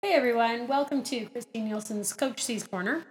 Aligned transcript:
Hey 0.00 0.12
everyone, 0.12 0.68
welcome 0.68 1.02
to 1.02 1.26
Christine 1.26 1.64
Nielsen's 1.64 2.12
Coach 2.12 2.40
C's 2.40 2.64
Corner. 2.64 3.04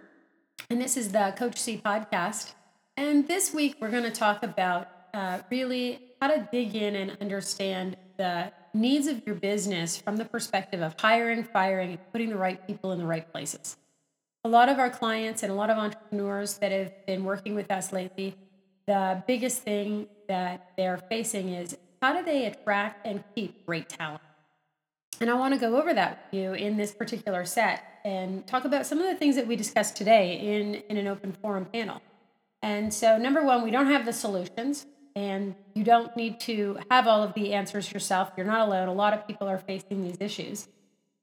And 0.70 0.80
this 0.80 0.96
is 0.96 1.12
the 1.12 1.34
Coach 1.36 1.58
C 1.58 1.78
podcast. 1.84 2.54
And 2.96 3.28
this 3.28 3.52
week 3.52 3.76
we're 3.78 3.90
going 3.90 4.04
to 4.04 4.10
talk 4.10 4.42
about 4.42 4.88
uh, 5.12 5.40
really 5.50 6.00
how 6.18 6.28
to 6.28 6.48
dig 6.50 6.74
in 6.74 6.96
and 6.96 7.14
understand 7.20 7.98
the 8.16 8.50
needs 8.72 9.06
of 9.06 9.20
your 9.26 9.34
business 9.34 9.98
from 9.98 10.16
the 10.16 10.24
perspective 10.24 10.80
of 10.80 10.94
hiring, 10.98 11.44
firing, 11.44 11.90
and 11.90 11.98
putting 12.10 12.30
the 12.30 12.38
right 12.38 12.66
people 12.66 12.92
in 12.92 12.98
the 12.98 13.06
right 13.06 13.30
places. 13.30 13.76
A 14.44 14.48
lot 14.48 14.70
of 14.70 14.78
our 14.78 14.88
clients 14.88 15.42
and 15.42 15.52
a 15.52 15.54
lot 15.54 15.68
of 15.68 15.76
entrepreneurs 15.76 16.56
that 16.56 16.72
have 16.72 17.04
been 17.04 17.22
working 17.22 17.54
with 17.54 17.70
us 17.70 17.92
lately, 17.92 18.34
the 18.86 19.22
biggest 19.26 19.60
thing 19.60 20.06
that 20.26 20.70
they're 20.78 20.96
facing 20.96 21.50
is 21.50 21.76
how 22.00 22.14
do 22.14 22.24
they 22.24 22.46
attract 22.46 23.06
and 23.06 23.22
keep 23.34 23.66
great 23.66 23.90
talent? 23.90 24.22
And 25.20 25.30
I 25.30 25.34
want 25.34 25.54
to 25.54 25.60
go 25.60 25.76
over 25.76 25.92
that 25.94 26.26
with 26.30 26.40
you 26.40 26.52
in 26.52 26.76
this 26.76 26.92
particular 26.92 27.44
set 27.44 27.82
and 28.04 28.46
talk 28.46 28.64
about 28.64 28.86
some 28.86 28.98
of 29.00 29.06
the 29.06 29.14
things 29.14 29.34
that 29.36 29.46
we 29.46 29.56
discussed 29.56 29.96
today 29.96 30.38
in, 30.38 30.76
in 30.88 30.96
an 30.96 31.08
open 31.08 31.32
forum 31.32 31.64
panel. 31.64 32.00
And 32.62 32.92
so, 32.92 33.18
number 33.18 33.42
one, 33.44 33.62
we 33.62 33.70
don't 33.70 33.86
have 33.86 34.04
the 34.04 34.12
solutions, 34.12 34.86
and 35.14 35.54
you 35.74 35.84
don't 35.84 36.16
need 36.16 36.40
to 36.40 36.78
have 36.90 37.06
all 37.06 37.22
of 37.22 37.34
the 37.34 37.52
answers 37.52 37.92
yourself. 37.92 38.32
You're 38.36 38.46
not 38.46 38.66
alone. 38.66 38.88
A 38.88 38.92
lot 38.92 39.12
of 39.14 39.26
people 39.26 39.48
are 39.48 39.58
facing 39.58 40.02
these 40.02 40.16
issues. 40.20 40.68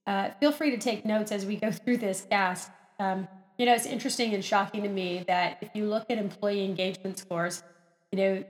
Uh, 0.07 0.29
feel 0.39 0.51
free 0.51 0.71
to 0.71 0.77
take 0.77 1.05
notes 1.05 1.31
as 1.31 1.45
we 1.45 1.55
go 1.55 1.71
through 1.71 1.97
this 1.97 2.25
cast. 2.29 2.69
Um, 2.99 3.27
you 3.57 3.65
know, 3.65 3.73
it's 3.73 3.85
interesting 3.85 4.33
and 4.33 4.43
shocking 4.43 4.83
to 4.83 4.89
me 4.89 5.23
that 5.27 5.57
if 5.61 5.69
you 5.73 5.85
look 5.85 6.05
at 6.09 6.17
employee 6.17 6.63
engagement 6.63 7.17
scores, 7.17 7.63
you 8.11 8.17
know, 8.17 8.43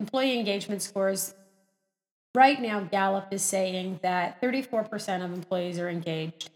employee 0.00 0.38
engagement 0.38 0.82
scores 0.82 1.34
Right 2.34 2.60
now, 2.62 2.80
Gallup 2.80 3.28
is 3.30 3.42
saying 3.42 4.00
that 4.02 4.40
34% 4.40 5.22
of 5.22 5.32
employees 5.32 5.78
are 5.78 5.90
engaged, 5.90 6.50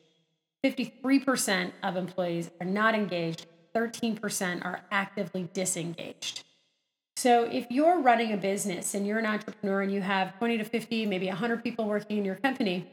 53% 0.65 1.73
of 1.83 1.97
employees 1.97 2.51
are 2.61 2.67
not 2.67 2.95
engaged, 2.95 3.47
13% 3.75 4.65
are 4.65 4.81
actively 4.91 5.51
disengaged. 5.53 6.45
So, 7.17 7.45
if 7.45 7.67
you're 7.71 8.01
running 8.01 8.33
a 8.33 8.39
business 8.39 8.95
and 8.95 9.07
you're 9.07 9.19
an 9.19 9.27
entrepreneur 9.27 9.83
and 9.83 9.93
you 9.93 10.01
have 10.01 10.39
20 10.39 10.59
to 10.59 10.65
50, 10.65 11.07
maybe 11.07 11.27
100 11.27 11.63
people 11.63 11.87
working 11.87 12.19
in 12.19 12.25
your 12.25 12.37
company, 12.37 12.87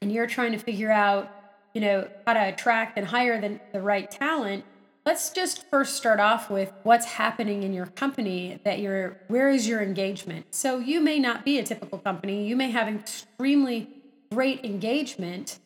and 0.00 0.10
you're 0.10 0.26
trying 0.26 0.52
to 0.52 0.58
figure 0.58 0.90
out, 0.90 1.30
you 1.74 1.82
know, 1.82 2.08
how 2.26 2.32
to 2.32 2.48
attract 2.48 2.96
and 2.96 3.06
hire 3.06 3.40
the, 3.40 3.60
the 3.72 3.80
right 3.80 4.10
talent, 4.10 4.64
let's 5.10 5.30
just 5.30 5.68
first 5.70 5.96
start 5.96 6.20
off 6.20 6.48
with 6.48 6.72
what's 6.84 7.04
happening 7.04 7.64
in 7.64 7.72
your 7.72 7.86
company 7.86 8.60
that 8.62 8.78
you're 8.78 9.18
where 9.26 9.50
is 9.50 9.66
your 9.66 9.82
engagement? 9.82 10.46
So 10.52 10.78
you 10.78 11.00
may 11.00 11.18
not 11.18 11.44
be 11.44 11.58
a 11.58 11.64
typical 11.64 11.98
company. 11.98 12.46
You 12.46 12.54
may 12.54 12.70
have 12.70 12.86
extremely 12.86 13.88
great 14.30 14.64
engagement 14.64 15.58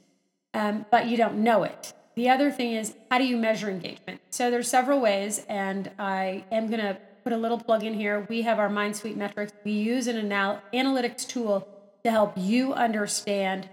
um, 0.54 0.86
but 0.90 1.08
you 1.08 1.18
don't 1.18 1.44
know 1.44 1.62
it. 1.62 1.92
The 2.14 2.30
other 2.30 2.50
thing 2.50 2.72
is 2.72 2.94
how 3.10 3.18
do 3.18 3.26
you 3.26 3.36
measure 3.36 3.68
engagement? 3.68 4.22
So 4.30 4.50
there's 4.50 4.66
several 4.66 4.98
ways 4.98 5.44
and 5.46 5.90
i 5.98 6.42
am 6.50 6.68
going 6.68 6.80
to 6.80 6.96
put 7.22 7.34
a 7.34 7.36
little 7.36 7.58
plug 7.58 7.84
in 7.84 7.92
here. 7.92 8.26
We 8.30 8.40
have 8.42 8.58
our 8.58 8.70
mindsuite 8.70 9.16
metrics. 9.16 9.52
We 9.62 9.72
use 9.72 10.06
an 10.06 10.16
anal- 10.16 10.62
analytics 10.72 11.28
tool 11.28 11.68
to 12.02 12.10
help 12.10 12.32
you 12.38 12.72
understand 12.72 13.68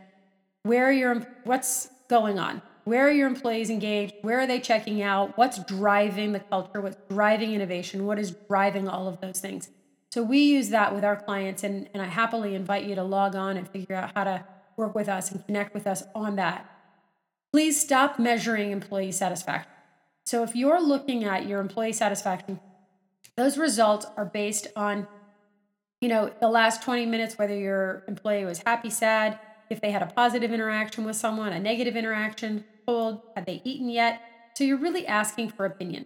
where 0.64 0.92
your 0.92 1.26
what's 1.46 1.88
going 2.10 2.40
on 2.40 2.62
where 2.84 3.08
are 3.08 3.12
your 3.12 3.28
employees 3.28 3.70
engaged? 3.70 4.16
Where 4.22 4.40
are 4.40 4.48
they 4.48 4.60
checking 4.60 5.02
out? 5.02 5.38
What's 5.38 5.64
driving 5.66 6.32
the 6.32 6.40
culture? 6.40 6.82
What's 6.82 6.98
driving 7.10 7.54
innovation? 7.54 8.06
What 8.06 8.20
is 8.20 8.32
driving 8.32 8.88
all 8.88 9.08
of 9.08 9.22
those 9.22 9.40
things? 9.40 9.70
So 10.12 10.24
we 10.24 10.40
use 10.40 10.70
that 10.70 10.94
with 10.94 11.06
our 11.06 11.16
clients, 11.16 11.64
and, 11.64 11.88
and 11.94 12.04
I 12.04 12.08
happily 12.08 12.54
invite 12.54 12.84
you 12.84 12.96
to 12.96 13.04
log 13.04 13.36
on 13.36 13.56
and 13.56 13.68
figure 13.68 13.96
out 13.96 14.12
how 14.14 14.26
to 14.26 14.46
work 14.76 14.94
with 14.94 15.08
us 15.08 15.32
and 15.32 15.46
connect 15.46 15.74
with 15.74 15.88
us 15.88 16.04
on 16.14 16.36
that. 16.36 16.70
Please 17.54 17.80
stop 17.80 18.20
measuring 18.20 18.72
employee 18.72 19.12
satisfaction. 19.12 19.72
So 20.26 20.44
if 20.44 20.56
you're 20.56 20.82
looking 20.82 21.24
at 21.24 21.48
your 21.48 21.60
employee 21.60 21.94
satisfaction, 21.94 22.60
those 23.38 23.58
results 23.58 24.06
are 24.18 24.26
based 24.26 24.68
on, 24.76 25.08
you 26.00 26.10
know, 26.10 26.32
the 26.42 26.50
last 26.50 26.84
20 26.84 27.06
minutes, 27.06 27.38
whether 27.38 27.58
your 27.58 28.04
employee 28.08 28.46
was 28.46 28.62
happy, 28.66 28.90
sad, 28.90 29.40
if 29.70 29.80
they 29.80 29.92
had 29.92 30.02
a 30.02 30.08
positive 30.08 30.52
interaction 30.52 31.06
with 31.06 31.16
someone, 31.16 31.54
a 31.54 31.60
negative 31.60 31.96
interaction, 31.96 32.66
cold, 32.86 33.22
had 33.36 33.46
they 33.46 33.62
eaten 33.64 33.90
yet? 33.90 34.22
So 34.56 34.64
you're 34.64 34.78
really 34.78 35.08
asking 35.08 35.50
for 35.50 35.66
opinion. 35.66 36.06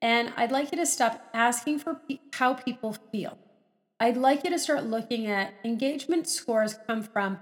And 0.00 0.32
I'd 0.36 0.50
like 0.50 0.72
you 0.72 0.78
to 0.78 0.86
stop 0.86 1.28
asking 1.32 1.78
for 1.78 1.94
pe- 1.94 2.18
how 2.32 2.54
people 2.54 2.96
feel. 3.12 3.38
I'd 4.00 4.16
like 4.16 4.42
you 4.42 4.50
to 4.50 4.58
start 4.58 4.84
looking 4.84 5.26
at 5.28 5.54
engagement 5.64 6.26
scores 6.26 6.76
come 6.88 7.02
from 7.02 7.38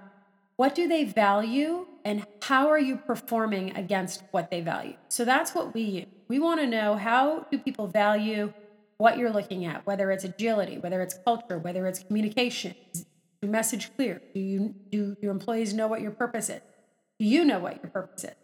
what 0.56 0.74
do 0.74 0.86
they 0.86 1.04
value 1.04 1.86
and 2.04 2.26
how 2.42 2.68
are 2.68 2.78
you 2.78 2.96
performing 2.96 3.74
against 3.76 4.22
what 4.30 4.50
they 4.50 4.60
value. 4.60 4.94
So 5.08 5.24
that's 5.24 5.54
what 5.54 5.72
we 5.72 5.80
use. 5.80 6.06
We 6.28 6.38
want 6.38 6.60
to 6.60 6.66
know 6.66 6.96
how 6.96 7.46
do 7.50 7.58
people 7.58 7.86
value 7.86 8.52
what 8.98 9.16
you're 9.16 9.32
looking 9.32 9.64
at, 9.64 9.86
whether 9.86 10.10
it's 10.10 10.24
agility, 10.24 10.76
whether 10.76 11.00
it's 11.00 11.18
culture, 11.24 11.58
whether 11.58 11.86
it's 11.86 12.00
communication. 12.04 12.74
Is 12.92 13.06
your 13.40 13.50
message 13.50 13.90
clear? 13.96 14.20
Do 14.34 14.40
you 14.40 14.74
do 14.90 15.16
your 15.22 15.32
employees 15.32 15.72
know 15.72 15.88
what 15.88 16.02
your 16.02 16.10
purpose 16.10 16.50
is? 16.50 16.60
Do 17.18 17.24
you 17.24 17.46
know 17.46 17.58
what 17.58 17.82
your 17.82 17.90
purpose 17.90 18.24
is? 18.24 18.39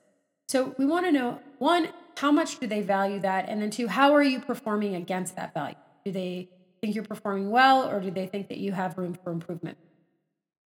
So 0.49 0.75
we 0.79 0.87
want 0.87 1.07
to 1.07 1.13
know 1.13 1.41
one, 1.59 1.89
how 2.19 2.31
much 2.31 2.59
do 2.59 2.67
they 2.67 2.81
value 2.81 3.19
that? 3.21 3.49
And 3.49 3.61
then 3.61 3.71
two, 3.71 3.89
how 3.89 4.15
are 4.15 4.23
you 4.23 4.41
performing 4.41 4.95
against 4.95 5.37
that 5.37 5.53
value? 5.53 5.77
Do 6.05 6.13
they 6.13 6.49
think 6.81 6.95
you're 6.95 7.05
performing 7.05 7.51
well 7.51 7.89
or 7.89 8.01
do 8.01 8.11
they 8.11 8.27
think 8.27 8.49
that 8.49 8.59
you 8.59 8.73
have 8.73 8.97
room 8.97 9.17
for 9.23 9.33
improvement? 9.33 9.77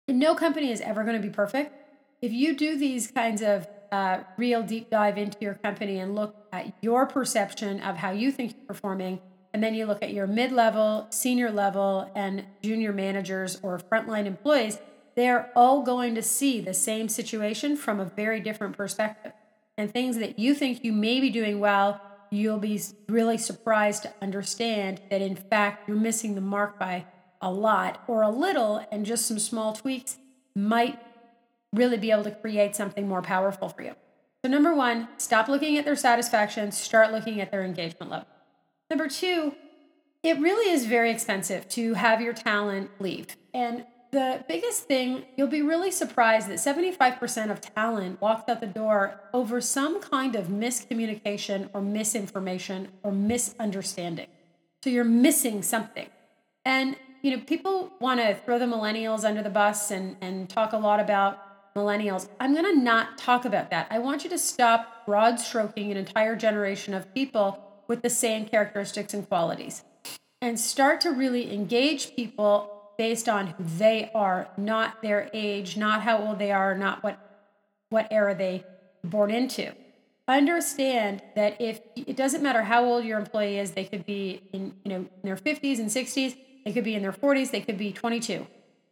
And 0.08 0.20
no 0.20 0.34
company 0.36 0.72
is 0.72 0.82
ever 0.82 1.04
going 1.04 1.22
to 1.22 1.28
be 1.28 1.34
perfect. 1.34 1.74
If 2.22 2.32
you 2.32 2.56
do 2.56 2.78
these 2.78 3.12
kinds 3.12 3.42
of 3.42 3.68
uh, 3.92 4.20
real 4.38 4.64
deep 4.64 4.90
dive 4.90 5.18
into 5.18 5.38
your 5.42 5.56
company 5.56 6.00
and 6.00 6.16
look 6.16 6.36
at 6.52 6.74
your 6.82 7.06
perception 7.06 7.82
of 7.82 7.98
how 7.98 8.12
you 8.12 8.32
think 8.32 8.56
you're 8.56 8.66
performing, 8.66 9.20
and 9.54 9.64
then 9.64 9.74
you 9.74 9.86
look 9.86 10.04
at 10.04 10.12
your 10.12 10.28
mid 10.28 10.52
level, 10.52 11.08
senior 11.12 11.50
level, 11.50 12.12
and 12.16 12.46
junior 12.62 12.92
managers 12.92 13.58
or 13.62 13.80
frontline 13.80 14.26
employees, 14.26 14.80
they're 15.16 15.50
all 15.56 15.82
going 15.82 16.16
to 16.16 16.22
see 16.22 16.60
the 16.60 16.74
same 16.74 17.08
situation 17.08 17.78
from 17.78 18.00
a 18.00 18.06
very 18.06 18.40
different 18.40 18.76
perspective 18.76 19.32
and 19.78 19.92
things 19.92 20.18
that 20.18 20.40
you 20.40 20.54
think 20.54 20.84
you 20.84 20.94
may 20.94 21.20
be 21.20 21.30
doing 21.30 21.60
well, 21.60 22.02
you'll 22.32 22.60
be 22.60 22.82
really 23.08 23.38
surprised 23.38 24.04
to 24.04 24.14
understand 24.22 25.02
that 25.10 25.22
in 25.22 25.36
fact 25.36 25.88
you're 25.88 25.98
missing 25.98 26.36
the 26.36 26.42
mark 26.42 26.80
by 26.80 27.06
a 27.42 27.52
lot 27.52 28.04
or 28.08 28.22
a 28.24 28.30
little, 28.30 28.86
and 28.92 29.06
just 29.06 29.26
some 29.28 29.40
small 29.40 29.74
tweaks 29.74 30.18
might 30.56 31.00
really 31.74 31.98
be 31.98 32.12
able 32.12 32.24
to 32.24 32.32
create 32.32 32.76
something 32.76 33.08
more 33.08 33.22
powerful 33.22 33.70
for 33.70 33.84
you. 33.84 33.94
So, 34.44 34.50
number 34.50 34.74
one, 34.74 35.08
stop 35.18 35.48
looking 35.48 35.78
at 35.78 35.86
their 35.86 35.96
satisfaction, 35.96 36.72
start 36.72 37.12
looking 37.12 37.42
at 37.42 37.52
their 37.52 37.64
engagement 37.64 38.12
level. 38.12 38.28
Number 38.90 39.08
two, 39.08 39.54
it 40.24 40.40
really 40.40 40.72
is 40.72 40.86
very 40.86 41.12
expensive 41.12 41.68
to 41.70 41.94
have 41.96 42.22
your 42.22 42.34
talent 42.34 42.90
leave. 43.00 43.36
And 43.54 43.86
the 44.16 44.46
biggest 44.48 44.86
thing, 44.86 45.26
you'll 45.36 45.48
be 45.48 45.62
really 45.62 45.92
surprised 45.92 46.48
that 46.48 46.56
75% 46.56 47.52
of 47.52 47.60
talent 47.60 48.22
walks 48.22 48.50
out 48.50 48.62
the 48.62 48.66
door 48.66 49.20
over 49.34 49.60
some 49.60 50.00
kind 50.00 50.38
of 50.38 50.48
miscommunication 50.48 51.70
or 51.74 51.82
misinformation 51.82 52.88
or 53.04 53.12
misunderstanding. 53.12 54.28
So 54.86 54.90
you're 54.90 55.04
missing 55.04 55.62
something. 55.62 56.08
And 56.64 56.96
you 57.24 57.36
know, 57.36 57.44
people 57.46 57.92
want 58.00 58.22
to 58.22 58.36
throw 58.36 58.58
the 58.58 58.66
millennials 58.66 59.26
under 59.26 59.44
the 59.44 59.50
bus 59.50 59.92
and, 59.92 60.16
and 60.22 60.48
talk 60.48 60.72
a 60.72 60.78
lot 60.78 61.02
about 61.02 61.74
millennials. 61.76 62.30
I'm 62.40 62.54
going 62.54 62.74
to 62.74 62.80
not 62.80 63.18
talk 63.18 63.44
about 63.44 63.70
that. 63.72 63.88
I 63.90 64.00
want 64.00 64.24
you 64.24 64.30
to 64.30 64.40
stop 64.40 65.06
broad 65.06 65.42
stroking 65.42 65.92
an 65.92 65.98
entire 65.98 66.38
generation 66.38 66.94
of 66.94 67.14
people 67.14 67.62
with 67.90 68.02
the 68.02 68.10
same 68.10 68.46
characteristics 68.46 69.14
and 69.14 69.28
qualities 69.28 69.84
and 70.42 70.58
start 70.58 71.02
to 71.02 71.12
really 71.12 71.54
engage 71.54 72.16
people 72.16 72.75
based 72.98 73.28
on 73.28 73.48
who 73.48 73.64
they 73.64 74.10
are, 74.14 74.48
not 74.58 75.02
their 75.02 75.30
age, 75.34 75.78
not 75.78 76.02
how 76.02 76.18
old 76.18 76.40
they 76.40 76.52
are, 76.52 76.76
not 76.76 77.04
what 77.04 77.20
what 77.90 78.08
era 78.12 78.36
they 78.36 78.64
born 79.04 79.32
into. 79.32 79.72
Understand 80.28 81.22
that 81.36 81.62
if 81.62 81.82
it 81.96 82.16
doesn't 82.16 82.42
matter 82.42 82.64
how 82.64 82.84
old 82.84 83.06
your 83.06 83.20
employee 83.20 83.60
is, 83.60 83.72
they 83.72 83.86
could 83.86 84.06
be 84.06 84.42
in 84.52 84.74
you 84.84 84.90
know 84.90 84.96
in 84.96 85.10
their 85.24 85.38
50s 85.38 85.80
and 85.80 85.90
60s, 85.90 86.36
they 86.66 86.74
could 86.74 86.84
be 86.84 86.96
in 86.96 87.02
their 87.02 87.14
40s, 87.14 87.52
they 87.52 87.62
could 87.62 87.78
be 87.78 87.92
22. 87.92 88.48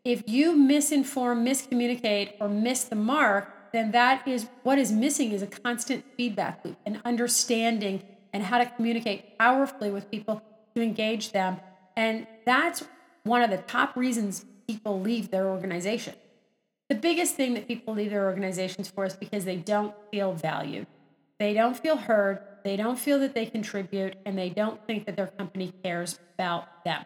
If 0.05 0.23
you 0.27 0.53
misinform, 0.53 1.43
miscommunicate, 1.47 2.33
or 2.39 2.49
miss 2.49 2.83
the 2.83 2.95
mark, 2.95 3.71
then 3.71 3.91
that 3.91 4.27
is 4.27 4.47
what 4.61 4.77
is 4.77 4.91
missing 4.91 5.31
is 5.31 5.41
a 5.41 5.47
constant 5.47 6.05
feedback 6.15 6.63
loop 6.63 6.77
and 6.85 7.01
understanding 7.03 8.03
and 8.31 8.43
how 8.43 8.57
to 8.59 8.65
communicate 8.65 9.37
powerfully 9.37 9.89
with 9.89 10.11
people 10.11 10.41
to 10.75 10.81
engage 10.81 11.31
them. 11.31 11.59
And 11.95 12.27
that's 12.45 12.83
one 13.23 13.41
of 13.41 13.49
the 13.49 13.57
top 13.57 13.95
reasons 13.95 14.45
people 14.67 14.99
leave 14.99 15.31
their 15.31 15.47
organization. 15.47 16.15
The 16.89 16.95
biggest 16.95 17.35
thing 17.35 17.53
that 17.53 17.67
people 17.67 17.93
leave 17.93 18.11
their 18.11 18.25
organizations 18.25 18.89
for 18.89 19.05
is 19.05 19.15
because 19.15 19.45
they 19.45 19.55
don't 19.55 19.95
feel 20.11 20.33
valued. 20.33 20.87
They 21.39 21.53
don't 21.53 21.77
feel 21.77 21.97
heard, 21.97 22.39
they 22.63 22.75
don't 22.75 22.99
feel 22.99 23.19
that 23.19 23.33
they 23.33 23.45
contribute, 23.45 24.15
and 24.25 24.37
they 24.37 24.49
don't 24.49 24.85
think 24.85 25.05
that 25.05 25.15
their 25.15 25.27
company 25.27 25.73
cares 25.83 26.19
about 26.35 26.83
them. 26.85 27.03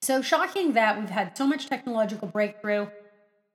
So, 0.00 0.22
shocking 0.22 0.74
that 0.74 0.98
we've 0.98 1.10
had 1.10 1.36
so 1.36 1.46
much 1.46 1.68
technological 1.68 2.28
breakthrough. 2.28 2.88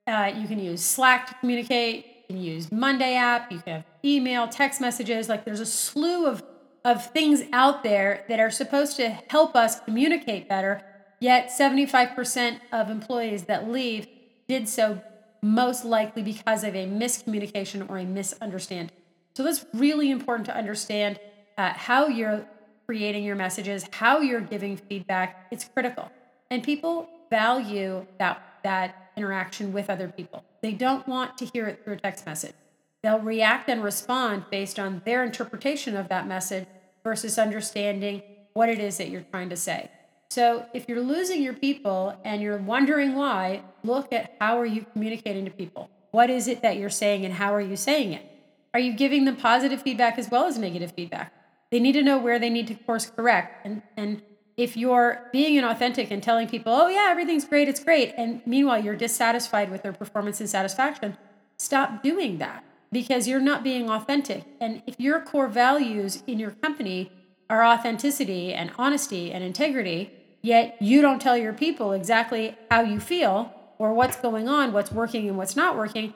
Uh, 0.06 0.32
you 0.36 0.46
can 0.46 0.58
use 0.58 0.84
Slack 0.84 1.28
to 1.28 1.34
communicate, 1.34 2.04
You 2.28 2.34
can 2.34 2.42
use 2.42 2.70
Monday 2.70 3.14
app, 3.14 3.50
you 3.50 3.60
can 3.60 3.76
have 3.76 3.84
email, 4.04 4.46
text 4.48 4.80
messages. 4.80 5.28
Like 5.30 5.46
there's 5.46 5.60
a 5.60 5.66
slew 5.66 6.26
of, 6.26 6.42
of 6.84 7.10
things 7.12 7.42
out 7.52 7.82
there 7.82 8.24
that 8.28 8.38
are 8.38 8.50
supposed 8.50 8.96
to 8.96 9.08
help 9.28 9.56
us 9.56 9.80
communicate 9.80 10.48
better. 10.48 10.82
Yet 11.20 11.48
75% 11.48 12.60
of 12.72 12.90
employees 12.90 13.44
that 13.44 13.70
leave 13.70 14.06
did 14.48 14.68
so 14.68 15.00
most 15.42 15.84
likely 15.84 16.22
because 16.22 16.64
of 16.64 16.74
a 16.74 16.86
miscommunication 16.86 17.88
or 17.88 17.98
a 17.98 18.04
misunderstanding. 18.04 18.96
So 19.36 19.42
that's 19.42 19.64
really 19.74 20.10
important 20.10 20.46
to 20.46 20.56
understand 20.56 21.18
uh, 21.58 21.72
how 21.74 22.08
you're 22.08 22.46
creating 22.86 23.24
your 23.24 23.36
messages, 23.36 23.86
how 23.92 24.20
you're 24.20 24.40
giving 24.40 24.76
feedback. 24.76 25.46
It's 25.50 25.64
critical. 25.64 26.10
And 26.50 26.62
people 26.62 27.08
value 27.30 28.06
that, 28.18 28.42
that 28.62 29.10
interaction 29.16 29.72
with 29.72 29.90
other 29.90 30.08
people. 30.08 30.44
They 30.62 30.72
don't 30.72 31.06
want 31.06 31.36
to 31.38 31.46
hear 31.46 31.66
it 31.66 31.84
through 31.84 31.94
a 31.94 31.98
text 31.98 32.26
message. 32.26 32.54
They'll 33.02 33.20
react 33.20 33.68
and 33.68 33.82
respond 33.82 34.44
based 34.50 34.78
on 34.78 35.02
their 35.04 35.24
interpretation 35.24 35.96
of 35.96 36.08
that 36.08 36.26
message 36.26 36.66
versus 37.02 37.38
understanding 37.38 38.22
what 38.54 38.68
it 38.68 38.78
is 38.78 38.96
that 38.98 39.10
you're 39.10 39.26
trying 39.30 39.50
to 39.50 39.56
say. 39.56 39.90
So 40.34 40.66
if 40.74 40.88
you're 40.88 41.00
losing 41.00 41.44
your 41.44 41.52
people 41.52 42.18
and 42.24 42.42
you're 42.42 42.58
wondering 42.58 43.14
why, 43.14 43.62
look 43.84 44.12
at 44.12 44.34
how 44.40 44.58
are 44.58 44.66
you 44.66 44.84
communicating 44.92 45.44
to 45.44 45.50
people? 45.52 45.88
What 46.10 46.28
is 46.28 46.48
it 46.48 46.62
that 46.62 46.76
you're 46.76 46.90
saying 46.90 47.24
and 47.24 47.32
how 47.32 47.54
are 47.54 47.60
you 47.60 47.76
saying 47.76 48.14
it? 48.14 48.28
Are 48.74 48.80
you 48.80 48.94
giving 48.94 49.26
them 49.26 49.36
positive 49.36 49.80
feedback 49.80 50.18
as 50.18 50.28
well 50.32 50.46
as 50.46 50.58
negative 50.58 50.90
feedback? 50.90 51.32
They 51.70 51.78
need 51.78 51.92
to 51.92 52.02
know 52.02 52.18
where 52.18 52.40
they 52.40 52.50
need 52.50 52.66
to 52.66 52.74
course 52.74 53.06
correct. 53.06 53.64
And, 53.64 53.82
and 53.96 54.22
if 54.56 54.76
you're 54.76 55.28
being 55.32 55.54
inauthentic 55.62 56.10
and 56.10 56.20
telling 56.20 56.48
people, 56.48 56.72
oh, 56.72 56.88
yeah, 56.88 57.06
everything's 57.10 57.44
great, 57.44 57.68
it's 57.68 57.84
great, 57.84 58.12
and 58.18 58.42
meanwhile 58.44 58.82
you're 58.82 58.96
dissatisfied 58.96 59.70
with 59.70 59.84
their 59.84 59.92
performance 59.92 60.40
and 60.40 60.50
satisfaction, 60.50 61.16
stop 61.58 62.02
doing 62.02 62.38
that 62.38 62.64
because 62.90 63.28
you're 63.28 63.38
not 63.38 63.62
being 63.62 63.88
authentic. 63.88 64.42
And 64.60 64.82
if 64.88 64.98
your 64.98 65.20
core 65.20 65.46
values 65.46 66.24
in 66.26 66.40
your 66.40 66.50
company 66.50 67.12
are 67.48 67.64
authenticity 67.64 68.52
and 68.52 68.72
honesty 68.76 69.30
and 69.30 69.44
integrity, 69.44 70.10
yet 70.44 70.76
you 70.80 71.00
don't 71.00 71.22
tell 71.22 71.36
your 71.38 71.54
people 71.54 71.92
exactly 71.92 72.54
how 72.70 72.82
you 72.82 73.00
feel 73.00 73.52
or 73.78 73.94
what's 73.94 74.16
going 74.16 74.46
on, 74.46 74.72
what's 74.74 74.92
working 74.92 75.26
and 75.26 75.38
what's 75.38 75.56
not 75.56 75.74
working, 75.74 76.12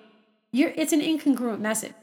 it's 0.53 0.93
an 0.93 1.01
incongruent 1.01 1.61
message. 1.61 1.95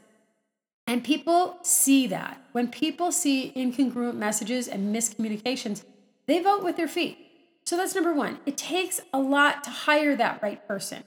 And 0.87 1.03
people 1.03 1.57
see 1.61 2.07
that. 2.07 2.41
When 2.51 2.67
people 2.67 3.11
see 3.11 3.53
incongruent 3.55 4.15
messages 4.15 4.67
and 4.67 4.93
miscommunications, 4.93 5.83
they 6.25 6.41
vote 6.41 6.63
with 6.63 6.77
their 6.77 6.87
feet. 6.87 7.19
So 7.63 7.77
that's 7.77 7.93
number 7.93 8.13
one. 8.13 8.39
It 8.45 8.57
takes 8.57 9.01
a 9.13 9.19
lot 9.19 9.63
to 9.63 9.69
hire 9.69 10.15
that 10.15 10.41
right 10.41 10.67
person. 10.67 11.03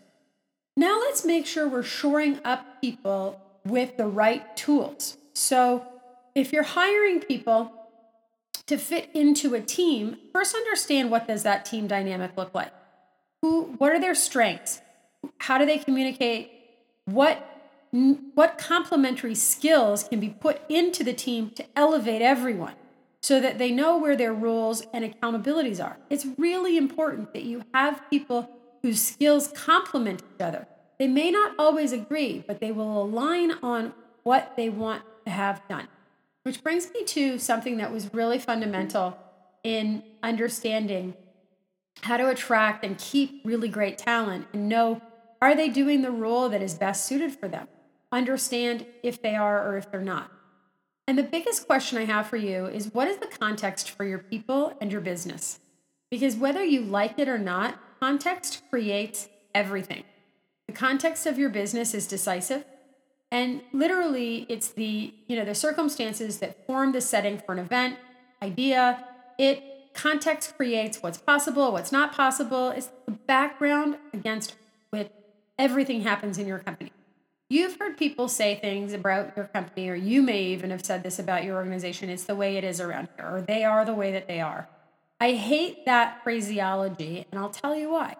Now 0.76 1.00
let's 1.00 1.24
make 1.24 1.46
sure 1.46 1.68
we're 1.68 1.82
shoring 1.82 2.38
up 2.44 2.80
people 2.80 3.40
with 3.64 3.96
the 3.96 4.06
right 4.06 4.56
tools. 4.56 5.16
So 5.34 5.84
if 6.34 6.52
you're 6.52 6.62
hiring 6.62 7.20
people 7.20 7.72
to 8.68 8.76
fit 8.78 9.10
into 9.14 9.54
a 9.54 9.60
team, 9.60 10.18
first 10.32 10.54
understand 10.54 11.10
what 11.10 11.26
does 11.26 11.42
that 11.42 11.64
team 11.64 11.86
dynamic 11.86 12.36
look 12.36 12.54
like? 12.54 12.72
Who 13.42 13.74
what 13.78 13.92
are 13.92 14.00
their 14.00 14.14
strengths? 14.14 14.80
How 15.38 15.58
do 15.58 15.66
they 15.66 15.78
communicate? 15.78 16.52
What 17.06 17.44
what 17.90 18.58
complementary 18.58 19.34
skills 19.34 20.04
can 20.04 20.20
be 20.20 20.28
put 20.28 20.60
into 20.68 21.02
the 21.02 21.14
team 21.14 21.50
to 21.56 21.64
elevate 21.74 22.20
everyone 22.20 22.74
so 23.22 23.40
that 23.40 23.58
they 23.58 23.72
know 23.72 23.96
where 23.96 24.14
their 24.14 24.34
roles 24.34 24.82
and 24.92 25.04
accountabilities 25.04 25.82
are. 25.82 25.96
It's 26.10 26.26
really 26.36 26.76
important 26.76 27.32
that 27.32 27.44
you 27.44 27.62
have 27.72 28.02
people 28.10 28.50
whose 28.82 29.00
skills 29.00 29.48
complement 29.48 30.22
each 30.34 30.42
other. 30.42 30.66
They 30.98 31.08
may 31.08 31.30
not 31.30 31.54
always 31.58 31.92
agree, 31.92 32.44
but 32.46 32.60
they 32.60 32.72
will 32.72 33.02
align 33.02 33.52
on 33.62 33.94
what 34.22 34.54
they 34.56 34.68
want 34.68 35.02
to 35.24 35.30
have 35.30 35.66
done. 35.68 35.88
Which 36.48 36.62
brings 36.62 36.90
me 36.94 37.04
to 37.04 37.38
something 37.38 37.76
that 37.76 37.92
was 37.92 38.14
really 38.14 38.38
fundamental 38.38 39.18
in 39.62 40.02
understanding 40.22 41.12
how 42.00 42.16
to 42.16 42.30
attract 42.30 42.82
and 42.86 42.96
keep 42.96 43.42
really 43.44 43.68
great 43.68 43.98
talent 43.98 44.46
and 44.54 44.66
know 44.66 45.02
are 45.42 45.54
they 45.54 45.68
doing 45.68 46.00
the 46.00 46.10
role 46.10 46.48
that 46.48 46.62
is 46.62 46.72
best 46.72 47.04
suited 47.04 47.32
for 47.32 47.48
them? 47.48 47.68
understand 48.10 48.86
if 49.02 49.20
they 49.20 49.36
are 49.36 49.68
or 49.68 49.76
if 49.76 49.90
they're 49.90 50.00
not. 50.00 50.32
And 51.06 51.18
the 51.18 51.22
biggest 51.22 51.66
question 51.66 51.98
I 51.98 52.06
have 52.06 52.26
for 52.26 52.38
you 52.38 52.64
is 52.64 52.94
what 52.94 53.08
is 53.08 53.18
the 53.18 53.26
context 53.26 53.90
for 53.90 54.06
your 54.06 54.18
people 54.18 54.72
and 54.80 54.90
your 54.90 55.02
business? 55.02 55.60
Because 56.10 56.34
whether 56.34 56.64
you 56.64 56.80
like 56.80 57.18
it 57.18 57.28
or 57.28 57.36
not, 57.36 57.78
context 58.00 58.62
creates 58.70 59.28
everything. 59.54 60.04
The 60.66 60.72
context 60.72 61.26
of 61.26 61.38
your 61.38 61.50
business 61.50 61.92
is 61.92 62.06
decisive. 62.06 62.64
And 63.30 63.62
literally, 63.72 64.46
it's 64.48 64.68
the, 64.68 65.12
you 65.26 65.36
know, 65.36 65.44
the 65.44 65.54
circumstances 65.54 66.38
that 66.38 66.66
form 66.66 66.92
the 66.92 67.00
setting 67.00 67.38
for 67.38 67.52
an 67.52 67.58
event, 67.58 67.96
idea. 68.42 69.04
It 69.38 69.92
context 69.94 70.56
creates 70.56 71.02
what's 71.02 71.18
possible, 71.18 71.72
what's 71.72 71.92
not 71.92 72.12
possible. 72.12 72.70
It's 72.70 72.88
the 73.04 73.12
background 73.12 73.96
against 74.12 74.54
which 74.90 75.10
everything 75.58 76.02
happens 76.02 76.38
in 76.38 76.46
your 76.46 76.60
company. 76.60 76.92
You've 77.50 77.78
heard 77.78 77.96
people 77.96 78.28
say 78.28 78.56
things 78.56 78.92
about 78.92 79.36
your 79.36 79.46
company, 79.46 79.88
or 79.88 79.94
you 79.94 80.22
may 80.22 80.42
even 80.44 80.70
have 80.70 80.84
said 80.84 81.02
this 81.02 81.18
about 81.18 81.44
your 81.44 81.56
organization. 81.56 82.10
It's 82.10 82.24
the 82.24 82.34
way 82.34 82.56
it 82.56 82.64
is 82.64 82.80
around 82.80 83.08
here, 83.16 83.26
or 83.26 83.40
they 83.40 83.64
are 83.64 83.84
the 83.84 83.94
way 83.94 84.12
that 84.12 84.28
they 84.28 84.40
are. 84.40 84.68
I 85.20 85.32
hate 85.32 85.86
that 85.86 86.22
phraseology, 86.22 87.26
and 87.30 87.40
I'll 87.40 87.50
tell 87.50 87.74
you 87.74 87.90
why. 87.90 88.16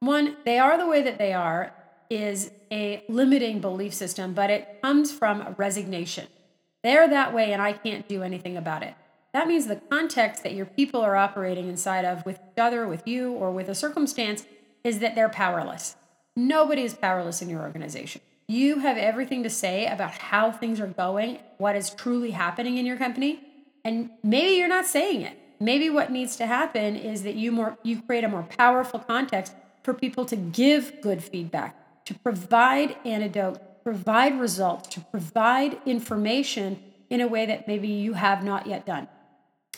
One, 0.00 0.36
they 0.44 0.58
are 0.58 0.76
the 0.78 0.86
way 0.86 1.02
that 1.02 1.18
they 1.18 1.32
are 1.32 1.72
is 2.10 2.50
a 2.70 3.04
limiting 3.08 3.60
belief 3.60 3.94
system, 3.94 4.34
but 4.34 4.50
it 4.50 4.80
comes 4.82 5.12
from 5.12 5.54
resignation. 5.58 6.26
They're 6.82 7.08
that 7.08 7.34
way, 7.34 7.52
and 7.52 7.60
I 7.60 7.72
can't 7.72 8.08
do 8.08 8.22
anything 8.22 8.56
about 8.56 8.82
it. 8.82 8.94
That 9.32 9.48
means 9.48 9.66
the 9.66 9.76
context 9.76 10.42
that 10.42 10.54
your 10.54 10.66
people 10.66 11.00
are 11.00 11.16
operating 11.16 11.68
inside 11.68 12.04
of 12.04 12.24
with 12.24 12.36
each 12.36 12.58
other, 12.58 12.88
with 12.88 13.06
you, 13.06 13.32
or 13.32 13.50
with 13.50 13.68
a 13.68 13.74
circumstance 13.74 14.44
is 14.84 15.00
that 15.00 15.14
they're 15.14 15.28
powerless. 15.28 15.96
Nobody 16.34 16.82
is 16.82 16.94
powerless 16.94 17.42
in 17.42 17.50
your 17.50 17.62
organization 17.62 18.20
you 18.48 18.78
have 18.78 18.96
everything 18.96 19.42
to 19.42 19.50
say 19.50 19.86
about 19.86 20.10
how 20.12 20.50
things 20.50 20.80
are 20.80 20.86
going, 20.86 21.38
what 21.58 21.76
is 21.76 21.90
truly 21.90 22.30
happening 22.30 22.78
in 22.78 22.86
your 22.86 22.96
company, 22.96 23.40
and 23.84 24.10
maybe 24.22 24.56
you're 24.56 24.68
not 24.68 24.86
saying 24.86 25.20
it. 25.20 25.38
Maybe 25.60 25.90
what 25.90 26.10
needs 26.10 26.36
to 26.36 26.46
happen 26.46 26.96
is 26.96 27.24
that 27.24 27.34
you 27.34 27.52
more 27.52 27.76
you 27.82 28.00
create 28.00 28.24
a 28.24 28.28
more 28.28 28.44
powerful 28.44 29.00
context 29.00 29.52
for 29.82 29.92
people 29.92 30.24
to 30.26 30.36
give 30.36 31.00
good 31.02 31.22
feedback, 31.22 31.76
to 32.08 32.14
provide 32.14 32.96
antidote, 33.04 33.84
provide 33.84 34.40
results, 34.40 34.88
to 34.88 35.00
provide 35.00 35.76
information 35.84 36.82
in 37.10 37.20
a 37.20 37.28
way 37.28 37.44
that 37.44 37.68
maybe 37.68 37.86
you 37.86 38.14
have 38.14 38.42
not 38.42 38.66
yet 38.66 38.86
done. 38.86 39.06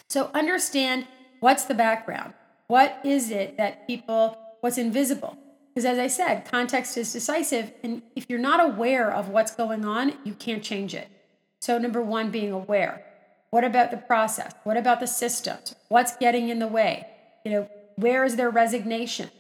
So 0.09 0.31
understand 0.33 1.09
what's 1.41 1.65
the 1.65 1.75
background? 1.75 2.35
What 2.69 3.01
is 3.03 3.33
it 3.33 3.57
that 3.57 3.89
people 3.89 4.39
what's 4.61 4.79
invisible? 4.79 5.37
Because 5.75 5.85
as 5.85 5.99
I 5.99 6.07
said, 6.07 6.45
context 6.49 6.97
is 6.97 7.13
decisive. 7.13 7.73
And 7.83 8.03
if 8.15 8.27
you're 8.29 8.39
not 8.39 8.65
aware 8.65 9.13
of 9.13 9.31
what's 9.31 9.57
going 9.57 9.85
on, 9.85 10.13
you 10.23 10.35
can't 10.35 10.63
change 10.63 10.95
it. 10.95 11.09
So, 11.61 11.79
number 11.79 12.01
one, 12.01 12.31
being 12.31 12.53
aware. 12.53 13.05
What 13.51 13.65
about 13.65 13.91
the 13.91 13.97
process? 13.97 14.53
What 14.63 14.77
about 14.77 15.01
the 15.01 15.09
systems? 15.09 15.75
What's 15.89 16.17
getting 16.17 16.49
in 16.49 16.61
the 16.61 16.69
way? 16.69 17.09
You 17.45 17.51
know, 17.51 17.71
where 17.97 18.25
is 18.25 18.37
their 18.37 18.51
resignation? 18.51 19.31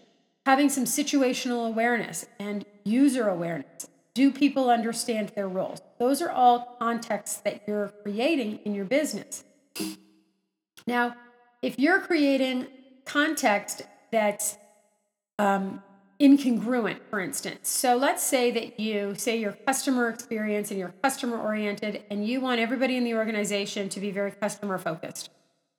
Having 0.44 0.70
some 0.70 0.86
situational 0.86 1.68
awareness 1.68 2.26
and 2.40 2.64
user 2.84 3.28
awareness. 3.28 3.88
Do 4.14 4.30
people 4.30 4.70
understand 4.70 5.32
their 5.36 5.48
roles? 5.48 5.80
Those 5.98 6.20
are 6.20 6.30
all 6.30 6.76
contexts 6.78 7.38
that 7.38 7.62
you're 7.66 7.92
creating 8.02 8.60
in 8.64 8.74
your 8.74 8.84
business. 8.84 9.44
Now, 10.86 11.14
if 11.62 11.78
you're 11.78 12.00
creating 12.00 12.66
context 13.04 13.82
that's 14.10 14.56
um, 15.38 15.82
incongruent, 16.20 16.98
for 17.08 17.18
instance. 17.20 17.68
So 17.68 17.96
let's 17.96 18.22
say 18.22 18.50
that 18.50 18.78
you 18.78 19.14
say 19.16 19.40
your 19.40 19.52
customer 19.52 20.10
experience 20.10 20.70
and 20.70 20.78
you're 20.78 20.94
customer 21.02 21.40
oriented 21.40 22.04
and 22.10 22.26
you 22.26 22.40
want 22.40 22.60
everybody 22.60 22.96
in 22.96 23.04
the 23.04 23.14
organization 23.14 23.88
to 23.88 24.00
be 24.00 24.10
very 24.10 24.30
customer 24.32 24.76
focused. 24.76 25.30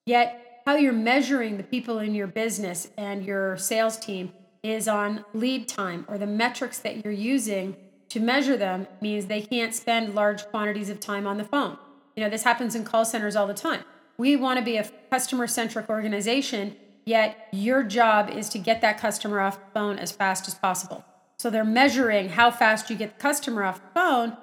Yet, 0.05 0.61
how 0.65 0.75
you're 0.75 0.93
measuring 0.93 1.57
the 1.57 1.63
people 1.63 1.99
in 1.99 2.15
your 2.15 2.27
business 2.27 2.89
and 2.97 3.23
your 3.23 3.57
sales 3.57 3.97
team 3.97 4.31
is 4.63 4.87
on 4.87 5.25
lead 5.33 5.67
time 5.67 6.05
or 6.07 6.17
the 6.17 6.27
metrics 6.27 6.79
that 6.79 7.03
you're 7.03 7.13
using 7.13 7.75
to 8.09 8.19
measure 8.19 8.57
them 8.57 8.87
means 9.01 9.25
they 9.25 9.41
can't 9.41 9.73
spend 9.73 10.13
large 10.13 10.45
quantities 10.47 10.89
of 10.89 10.99
time 10.99 11.25
on 11.25 11.37
the 11.37 11.43
phone. 11.43 11.77
You 12.15 12.23
know, 12.23 12.29
this 12.29 12.43
happens 12.43 12.75
in 12.75 12.83
call 12.83 13.05
centers 13.05 13.35
all 13.35 13.47
the 13.47 13.53
time. 13.53 13.83
We 14.17 14.35
want 14.35 14.59
to 14.59 14.65
be 14.65 14.77
a 14.77 14.87
customer 15.09 15.47
centric 15.47 15.89
organization 15.89 16.75
yet 17.05 17.47
your 17.51 17.83
job 17.83 18.29
is 18.29 18.49
to 18.49 18.59
get 18.59 18.81
that 18.81 18.99
customer 18.99 19.39
off 19.39 19.59
the 19.59 19.71
phone 19.73 19.99
as 19.99 20.11
fast 20.11 20.47
as 20.47 20.55
possible. 20.55 21.03
So 21.37 21.49
they're 21.49 21.63
measuring 21.63 22.29
how 22.29 22.51
fast 22.51 22.89
you 22.89 22.95
get 22.95 23.17
the 23.17 23.21
customer 23.21 23.63
off 23.63 23.81
the 23.81 23.99
phone, 23.99 24.37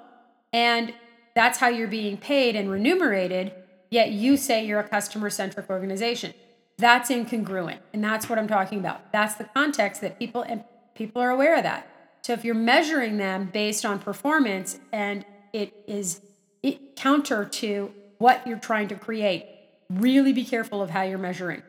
and 0.51 0.93
that's 1.35 1.59
how 1.59 1.69
you're 1.69 1.87
being 1.87 2.17
paid 2.17 2.55
and 2.55 2.69
remunerated, 2.69 3.53
yet 3.89 4.11
you 4.11 4.35
say 4.35 4.65
you're 4.65 4.79
a 4.79 4.87
customer 4.87 5.29
centric 5.29 5.69
organization. 5.69 6.33
That's 6.79 7.11
incongruent, 7.11 7.79
and 7.91 8.01
that's 8.01 8.29
what 8.29 8.39
I'm 8.39 8.47
talking 8.47 8.79
about. 8.79 9.11
That's 9.11 9.35
the 9.35 9.43
context 9.43 9.99
that 9.99 10.17
people 10.17 10.43
and 10.43 10.63
people 10.95 11.21
are 11.21 11.29
aware 11.29 11.57
of 11.57 11.63
that. 11.63 11.89
So 12.21 12.31
if 12.31 12.45
you're 12.45 12.55
measuring 12.55 13.17
them 13.17 13.49
based 13.51 13.85
on 13.85 13.99
performance 13.99 14.79
and 14.93 15.25
it 15.51 15.73
is 15.87 16.21
it 16.63 16.95
counter 16.95 17.43
to 17.43 17.91
what 18.17 18.47
you're 18.47 18.59
trying 18.59 18.87
to 18.89 18.95
create, 18.95 19.45
really 19.89 20.31
be 20.31 20.45
careful 20.45 20.81
of 20.81 20.89
how 20.89 21.01
you're 21.01 21.17
measuring. 21.17 21.63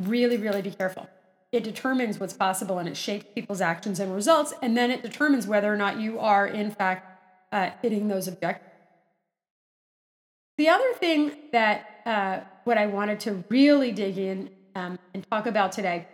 Really, 0.00 0.36
really 0.36 0.62
be 0.62 0.72
careful. 0.72 1.08
It 1.52 1.62
determines 1.62 2.18
what's 2.18 2.32
possible 2.34 2.78
and 2.78 2.88
it 2.88 2.96
shapes 2.96 3.26
people's 3.36 3.60
actions 3.60 4.00
and 4.00 4.12
results, 4.12 4.52
and 4.62 4.76
then 4.76 4.90
it 4.90 5.00
determines 5.00 5.46
whether 5.46 5.72
or 5.72 5.76
not 5.76 6.00
you 6.00 6.18
are, 6.18 6.44
in 6.44 6.72
fact, 6.72 7.22
uh, 7.52 7.70
hitting 7.82 8.08
those 8.08 8.26
objectives. 8.26 8.64
The 10.58 10.68
other 10.70 10.92
thing 10.94 11.32
that 11.52 12.00
uh, 12.04 12.40
what 12.64 12.78
I 12.78 12.86
wanted 12.86 13.20
to 13.20 13.44
really 13.48 13.92
dig 13.92 14.18
in 14.18 14.50
um, 14.76 14.98
and 15.14 15.28
talk 15.30 15.46
about 15.46 15.72
today, 15.72 16.06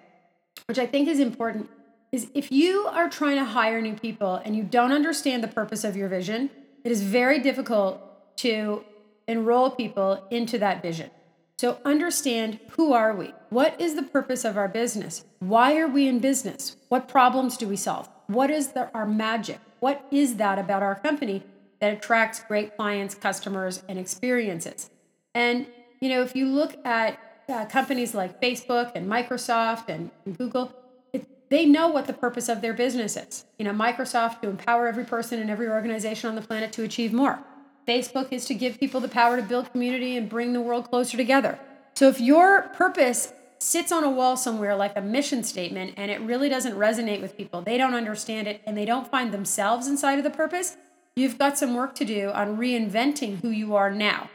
which 0.67 0.79
I 0.79 0.87
think 0.87 1.09
is 1.09 1.21
important, 1.21 1.69
is 2.13 2.31
if 2.35 2.53
you 2.53 2.87
are 2.87 3.09
trying 3.09 3.37
to 3.37 3.45
hire 3.45 3.81
new 3.81 3.95
people 3.95 4.37
and 4.37 4.55
you 4.55 4.63
don't 4.63 4.93
understand 4.93 5.43
the 5.43 5.49
purpose 5.49 5.85
of 5.85 5.97
your 5.97 6.09
vision, 6.09 6.51
it 6.85 6.93
is 6.93 7.03
very 7.03 7.39
difficult 7.41 8.37
to 8.39 8.85
enroll 9.27 9.71
people 9.71 10.27
into 10.31 10.59
that 10.59 10.83
vision. 10.83 11.11
So 11.59 11.79
understand 11.85 12.59
who 12.71 12.93
are 12.93 13.15
we? 13.15 13.33
What 13.51 13.81
is 13.81 13.95
the 13.95 14.03
purpose 14.03 14.45
of 14.45 14.57
our 14.57 14.69
business? 14.69 15.25
Why 15.39 15.77
are 15.79 15.89
we 15.89 16.09
in 16.09 16.19
business? 16.19 16.77
What 16.89 17.09
problems 17.09 17.57
do 17.57 17.69
we 17.69 17.77
solve? 17.77 18.09
What 18.27 18.51
is 18.51 18.73
the, 18.73 18.91
our 18.95 19.07
magic? 19.07 19.61
What 19.81 20.07
is 20.11 20.37
that 20.37 20.59
about 20.59 20.83
our 20.83 20.95
company 20.95 21.43
that 21.83 21.93
attracts 21.93 22.41
great 22.47 22.77
clients, 22.77 23.17
customers, 23.17 23.83
and 23.89 23.99
experiences. 23.99 24.89
And 25.35 25.67
you 26.01 26.09
know, 26.09 26.23
if 26.23 26.37
you 26.37 26.47
look 26.47 26.77
at 26.87 27.19
uh, 27.53 27.67
companies 27.67 28.15
like 28.15 28.41
Facebook 28.41 28.93
and 28.95 29.09
Microsoft 29.09 29.89
and, 29.89 30.11
and 30.25 30.37
Google, 30.37 30.73
it, 31.13 31.51
they 31.51 31.67
know 31.67 31.89
what 31.89 32.07
the 32.07 32.13
purpose 32.13 32.49
of 32.49 32.61
their 32.61 32.73
business 32.73 33.17
is. 33.17 33.45
You 33.59 33.65
know, 33.65 33.73
Microsoft 33.73 34.41
to 34.41 34.49
empower 34.49 34.89
every 34.89 35.05
person 35.05 35.39
and 35.39 35.51
every 35.51 35.69
organization 35.69 36.29
on 36.29 36.35
the 36.35 36.43
planet 36.43 36.73
to 36.73 36.83
achieve 36.83 37.13
more. 37.13 37.39
Facebook 37.87 38.33
is 38.33 38.45
to 38.47 38.55
give 38.55 38.81
people 38.81 39.01
the 39.01 39.09
power 39.09 39.37
to 39.37 39.43
build 39.43 39.71
community 39.73 40.17
and 40.17 40.29
bring 40.29 40.53
the 40.53 40.61
world 40.61 40.89
closer 40.89 41.17
together. 41.17 41.59
So 41.95 42.09
if 42.09 42.21
your 42.21 42.63
purpose 42.75 43.33
sits 43.59 43.93
on 43.93 44.03
a 44.03 44.11
wall 44.11 44.37
somewhere 44.37 44.75
like 44.75 44.97
a 44.97 45.01
mission 45.01 45.45
statement 45.45 45.95
and 45.97 46.11
it 46.11 46.21
really 46.21 46.49
doesn't 46.49 46.75
resonate 46.75 47.21
with 47.21 47.37
people, 47.37 47.61
they 47.61 47.77
don't 47.77 47.95
understand 47.95 48.49
it 48.49 48.61
and 48.67 48.77
they 48.77 48.85
don't 48.85 49.09
find 49.09 49.33
themselves 49.33 49.87
inside 49.87 50.19
of 50.19 50.25
the 50.25 50.31
purpose, 50.31 50.77
You've 51.15 51.39
got 51.39 51.59
some 51.59 51.75
work 51.75 51.95
to 51.97 52.05
do 52.05 52.31
on 52.31 52.57
reinventing 52.57 53.43
who 53.43 53.51
you 53.51 53.75
are 53.75 53.91
now. 53.91 54.31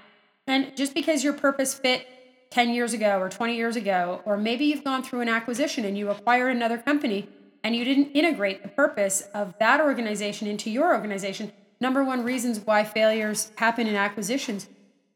And 0.46 0.76
just 0.78 0.94
because 0.94 1.24
your 1.24 1.34
purpose 1.34 1.74
fit 1.74 2.08
10 2.50 2.70
years 2.70 2.94
ago 2.94 3.20
or 3.20 3.30
20 3.30 3.56
years 3.56 3.76
ago, 3.76 4.22
or 4.26 4.38
maybe 4.38 4.66
you've 4.66 4.84
gone 4.84 5.04
through 5.04 5.22
an 5.22 5.30
acquisition 5.30 5.86
and 5.86 5.98
you 5.98 6.10
acquire 6.10 6.48
another 6.50 6.78
company 6.78 7.30
and 7.64 7.76
you 7.76 7.84
didn't 7.84 8.12
integrate 8.12 8.64
the 8.64 8.70
purpose 8.70 9.22
of 9.34 9.54
that 9.60 9.82
organization 9.82 10.48
into 10.48 10.70
your 10.70 10.94
organization. 10.94 11.52
Number 11.80 12.04
one 12.04 12.24
reasons 12.24 12.60
why 12.60 12.84
failures 12.84 13.52
happen 13.58 13.88
in 13.88 13.96
acquisitions 13.96 14.68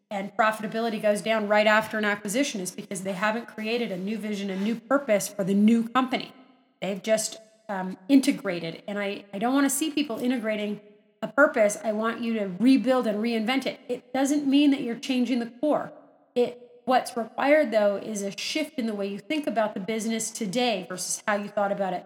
and 0.10 0.36
profitability 0.36 1.02
goes 1.02 1.22
down 1.22 1.48
right 1.48 1.66
after 1.66 1.98
an 1.98 2.06
acquisition 2.06 2.60
is 2.60 2.72
because 2.72 3.02
they 3.02 3.14
haven't 3.14 3.48
created 3.48 3.92
a 3.92 3.98
new 3.98 4.18
vision, 4.18 4.50
a 4.50 4.58
new 4.58 4.76
purpose 4.76 5.30
for 5.30 5.46
the 5.46 5.54
new 5.54 5.88
company. 5.88 6.34
They've 6.82 7.02
just 7.02 7.38
um, 7.70 7.98
integrated. 8.10 8.84
And 8.88 9.00
I, 9.00 9.24
I 9.34 9.40
don't 9.40 9.54
want 9.54 9.66
to 9.66 9.70
see 9.70 9.90
people 9.90 10.20
integrating 10.20 10.82
a 11.22 11.28
purpose, 11.28 11.78
I 11.84 11.92
want 11.92 12.22
you 12.22 12.34
to 12.34 12.52
rebuild 12.60 13.06
and 13.06 13.20
reinvent 13.20 13.68
it. 13.68 13.80
It 13.88 14.12
doesn't 14.12 14.48
mean 14.48 14.72
that 14.72 14.82
you're 14.82 14.96
changing 14.96 15.40
the 15.40 15.46
core. 15.46 15.92
It 16.34 16.61
what's 16.86 17.16
required 17.16 17.72
though 17.72 17.98
is 17.98 18.22
a 18.22 18.36
shift 18.38 18.78
in 18.78 18.88
the 18.88 18.94
way 18.94 19.08
you 19.08 19.20
think 19.20 19.48
about 19.48 19.74
the 19.74 19.80
business 19.80 20.32
today 20.32 20.86
versus 20.90 21.24
how 21.28 21.36
you 21.36 21.48
thought 21.48 21.72
about 21.72 21.94
it 21.94 22.06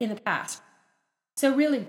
in 0.00 0.08
the 0.08 0.20
past. 0.20 0.62
So 1.36 1.54
really, 1.54 1.86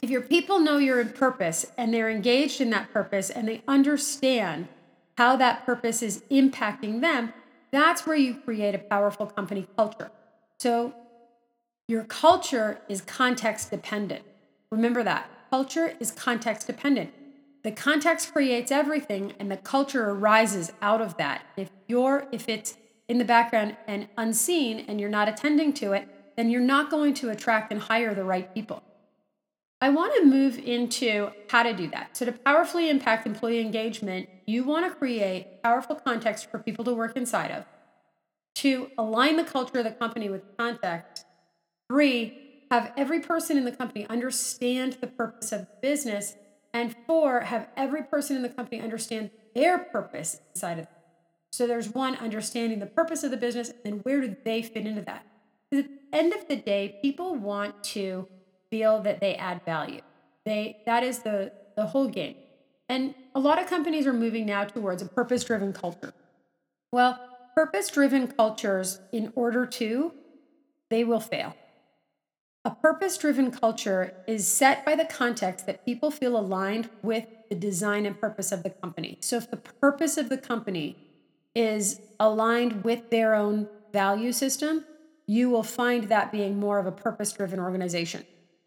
if 0.00 0.10
your 0.10 0.22
people 0.22 0.58
know 0.58 0.78
your 0.78 1.04
purpose 1.04 1.66
and 1.76 1.94
they're 1.94 2.10
engaged 2.10 2.60
in 2.60 2.70
that 2.70 2.92
purpose 2.92 3.30
and 3.30 3.46
they 3.46 3.62
understand 3.68 4.68
how 5.16 5.36
that 5.36 5.64
purpose 5.64 6.02
is 6.02 6.22
impacting 6.30 7.00
them, 7.00 7.32
that's 7.70 8.06
where 8.06 8.16
you 8.16 8.34
create 8.34 8.74
a 8.74 8.78
powerful 8.78 9.26
company 9.26 9.66
culture. 9.76 10.10
So 10.58 10.94
your 11.88 12.04
culture 12.04 12.80
is 12.88 13.00
context 13.00 13.70
dependent. 13.70 14.24
Remember 14.70 15.02
that. 15.02 15.28
Culture 15.50 15.94
is 16.00 16.10
context 16.10 16.66
dependent. 16.66 17.12
The 17.62 17.72
context 17.72 18.32
creates 18.32 18.72
everything 18.72 19.34
and 19.38 19.50
the 19.50 19.56
culture 19.56 20.10
arises 20.10 20.72
out 20.82 21.00
of 21.00 21.16
that. 21.18 21.46
If 21.56 21.70
you're 21.86 22.26
if 22.32 22.48
it's 22.48 22.76
in 23.08 23.18
the 23.18 23.24
background 23.24 23.76
and 23.86 24.08
unseen 24.16 24.84
and 24.88 25.00
you're 25.00 25.10
not 25.10 25.28
attending 25.28 25.72
to 25.74 25.92
it, 25.92 26.08
then 26.36 26.50
you're 26.50 26.60
not 26.60 26.90
going 26.90 27.14
to 27.14 27.30
attract 27.30 27.72
and 27.72 27.80
hire 27.80 28.14
the 28.14 28.24
right 28.24 28.52
people. 28.54 28.82
I 29.80 29.88
want 29.88 30.14
to 30.14 30.24
move 30.24 30.58
into 30.58 31.30
how 31.48 31.64
to 31.64 31.72
do 31.72 31.88
that. 31.90 32.16
So, 32.16 32.24
to 32.24 32.32
powerfully 32.32 32.88
impact 32.88 33.26
employee 33.26 33.60
engagement, 33.60 34.28
you 34.46 34.62
want 34.62 34.86
to 34.86 34.96
create 34.96 35.60
powerful 35.60 35.96
context 35.96 36.50
for 36.50 36.60
people 36.60 36.84
to 36.84 36.94
work 36.94 37.16
inside 37.16 37.50
of. 37.50 37.64
To 38.56 38.90
align 38.96 39.36
the 39.36 39.44
culture 39.44 39.78
of 39.78 39.84
the 39.84 39.90
company 39.90 40.30
with 40.30 40.56
context. 40.56 41.26
Three, 41.90 42.64
have 42.70 42.92
every 42.96 43.18
person 43.20 43.58
in 43.58 43.64
the 43.64 43.72
company 43.72 44.06
understand 44.08 44.98
the 45.00 45.08
purpose 45.08 45.50
of 45.50 45.62
the 45.62 45.68
business, 45.82 46.36
and 46.72 46.94
four, 47.06 47.40
have 47.40 47.68
every 47.76 48.02
person 48.02 48.36
in 48.36 48.42
the 48.42 48.48
company 48.48 48.80
understand 48.80 49.30
their 49.54 49.78
purpose 49.78 50.40
inside 50.54 50.78
of 50.78 50.84
it. 50.84 50.90
So 51.52 51.66
there's 51.66 51.90
one 51.90 52.16
understanding 52.16 52.78
the 52.78 52.86
purpose 52.86 53.22
of 53.22 53.30
the 53.30 53.36
business 53.36 53.68
and 53.68 53.78
then 53.84 53.92
where 54.00 54.20
do 54.22 54.34
they 54.44 54.62
fit 54.62 54.86
into 54.86 55.02
that. 55.02 55.26
At 55.70 55.84
the 55.84 55.88
end 56.12 56.32
of 56.32 56.48
the 56.48 56.56
day, 56.56 56.98
people 57.02 57.34
want 57.34 57.84
to 57.84 58.26
feel 58.70 59.00
that 59.02 59.20
they 59.20 59.34
add 59.34 59.62
value. 59.64 60.00
They 60.44 60.78
that 60.86 61.02
is 61.02 61.20
the 61.20 61.52
the 61.76 61.86
whole 61.86 62.08
game. 62.08 62.36
And 62.88 63.14
a 63.34 63.40
lot 63.40 63.60
of 63.60 63.66
companies 63.66 64.06
are 64.06 64.12
moving 64.12 64.46
now 64.46 64.64
towards 64.64 65.02
a 65.02 65.06
purpose-driven 65.06 65.72
culture. 65.72 66.12
Well, 66.90 67.18
purpose-driven 67.54 68.28
cultures 68.28 69.00
in 69.12 69.32
order 69.34 69.64
to 69.66 70.12
they 70.90 71.04
will 71.04 71.20
fail 71.20 71.54
a 72.64 72.70
purpose 72.70 73.18
driven 73.18 73.50
culture 73.50 74.14
is 74.26 74.46
set 74.46 74.84
by 74.84 74.94
the 74.94 75.04
context 75.04 75.66
that 75.66 75.84
people 75.84 76.10
feel 76.10 76.36
aligned 76.38 76.88
with 77.02 77.26
the 77.48 77.56
design 77.56 78.06
and 78.06 78.20
purpose 78.20 78.52
of 78.52 78.62
the 78.62 78.70
company. 78.70 79.18
So, 79.20 79.36
if 79.36 79.50
the 79.50 79.56
purpose 79.56 80.16
of 80.16 80.28
the 80.28 80.38
company 80.38 80.96
is 81.54 82.00
aligned 82.20 82.84
with 82.84 83.10
their 83.10 83.34
own 83.34 83.68
value 83.92 84.32
system, 84.32 84.84
you 85.26 85.50
will 85.50 85.64
find 85.64 86.04
that 86.04 86.30
being 86.30 86.58
more 86.58 86.78
of 86.78 86.86
a 86.86 86.92
purpose 86.92 87.32
driven 87.32 87.58
organization. 87.58 88.24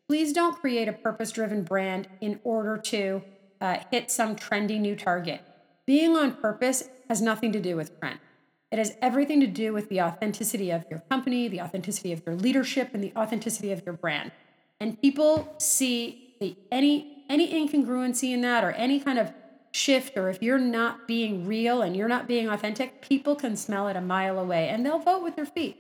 Please 0.08 0.34
don't 0.34 0.60
create 0.60 0.88
a 0.88 0.94
purpose 0.94 1.32
driven 1.32 1.64
brand 1.64 2.08
in 2.22 2.40
order 2.44 2.78
to 2.78 3.24
uh, 3.62 3.78
hit 3.92 4.12
some 4.12 4.36
trendy 4.36 4.80
new 4.80 4.96
target. 4.96 5.42
Being 5.86 6.16
on 6.18 6.34
purpose 6.34 6.90
has 7.08 7.22
nothing 7.22 7.52
to 7.54 7.62
do 7.62 7.76
with 7.76 7.98
trend. 8.00 8.20
It 8.72 8.80
has 8.80 8.96
everything 9.02 9.40
to 9.42 9.48
do 9.48 9.74
with 9.74 9.90
the 9.90 10.02
authenticity 10.02 10.72
of 10.72 10.86
your 10.90 11.00
company, 11.10 11.48
the 11.48 11.62
authenticity 11.62 12.12
of 12.12 12.24
your 12.26 12.36
leadership, 12.36 12.90
and 12.94 13.04
the 13.04 13.14
authenticity 13.16 13.72
of 13.72 13.84
your 13.86 13.94
brand. 13.94 14.32
And 14.80 15.00
people 15.02 15.54
see 15.60 16.36
the, 16.40 16.56
any 16.72 17.26
any 17.30 17.52
incongruency 17.54 18.34
in 18.34 18.42
that 18.42 18.64
or 18.64 18.72
any 18.74 19.00
kind 19.00 19.18
of 19.18 19.34
shift 19.72 20.16
or 20.16 20.30
if 20.30 20.42
you're 20.42 20.60
not 20.60 21.08
being 21.08 21.46
real 21.46 21.82
and 21.82 21.96
you're 21.96 22.08
not 22.08 22.28
being 22.28 22.48
authentic, 22.48 23.02
people 23.02 23.36
can 23.36 23.56
smell 23.58 23.88
it 23.88 23.96
a 23.96 24.02
mile 24.02 24.40
away 24.40 24.70
and 24.70 24.86
they'll 24.86 25.00
vote 25.00 25.24
with 25.24 25.36
their 25.36 25.46
feet 25.46 25.76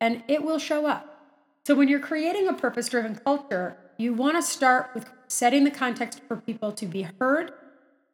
and 0.00 0.22
it 0.28 0.42
will 0.42 0.58
show 0.58 0.86
up. 0.86 1.26
So 1.66 1.74
when 1.74 1.88
you're 1.88 2.00
creating 2.00 2.48
a 2.48 2.54
purpose-driven 2.54 3.16
culture, 3.16 3.76
you 3.98 4.14
want 4.14 4.36
to 4.36 4.42
start 4.42 4.90
with 4.94 5.08
setting 5.28 5.64
the 5.64 5.70
context 5.70 6.22
for 6.26 6.36
people 6.36 6.72
to 6.72 6.86
be 6.86 7.02
heard, 7.20 7.52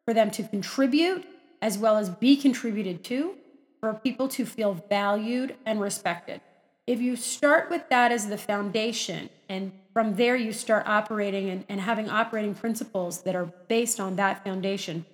for 0.04 0.12
them 0.12 0.30
to 0.32 0.42
contribute 0.42 1.24
as 1.62 1.78
well 1.78 1.96
as 1.96 2.10
be 2.10 2.36
contributed 2.36 3.04
to 3.04 3.36
for 3.84 3.92
people 3.92 4.28
to 4.28 4.46
feel 4.46 4.72
valued 4.88 5.54
and 5.66 5.78
respected. 5.78 6.40
If 6.86 7.02
you 7.02 7.16
start 7.16 7.68
with 7.68 7.86
that 7.90 8.12
as 8.12 8.28
the 8.28 8.38
foundation, 8.38 9.28
and 9.46 9.72
from 9.92 10.14
there 10.14 10.36
you 10.36 10.52
start 10.52 10.86
operating 10.86 11.50
and, 11.50 11.66
and 11.68 11.80
having 11.82 12.08
operating 12.08 12.54
principles 12.54 13.22
that 13.24 13.36
are 13.36 13.44
based 13.68 14.00
on 14.00 14.16
that 14.16 14.42
foundation, 14.42 15.04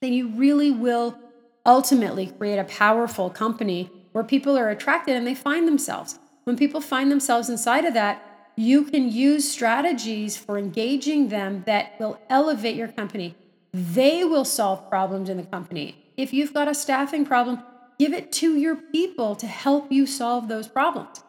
then 0.00 0.12
you 0.12 0.28
really 0.30 0.72
will 0.72 1.16
ultimately 1.64 2.26
create 2.26 2.58
a 2.58 2.64
powerful 2.64 3.30
company 3.30 3.88
where 4.10 4.24
people 4.24 4.58
are 4.58 4.70
attracted 4.70 5.14
and 5.14 5.24
they 5.24 5.34
find 5.36 5.68
themselves. 5.68 6.18
When 6.42 6.56
people 6.56 6.80
find 6.80 7.12
themselves 7.12 7.48
inside 7.48 7.84
of 7.84 7.94
that, 7.94 8.50
you 8.56 8.82
can 8.82 9.08
use 9.08 9.48
strategies 9.48 10.36
for 10.36 10.58
engaging 10.58 11.28
them 11.28 11.62
that 11.66 11.94
will 12.00 12.20
elevate 12.28 12.74
your 12.74 12.88
company. 12.88 13.36
They 13.72 14.24
will 14.24 14.44
solve 14.44 14.90
problems 14.90 15.28
in 15.28 15.36
the 15.36 15.44
company. 15.44 15.96
If 16.16 16.32
you've 16.32 16.52
got 16.52 16.66
a 16.66 16.74
staffing 16.74 17.24
problem, 17.24 17.62
Give 18.00 18.14
it 18.14 18.32
to 18.32 18.56
your 18.56 18.76
people 18.76 19.36
to 19.36 19.46
help 19.46 19.92
you 19.92 20.06
solve 20.06 20.48
those 20.48 20.66
problems. 20.66 21.22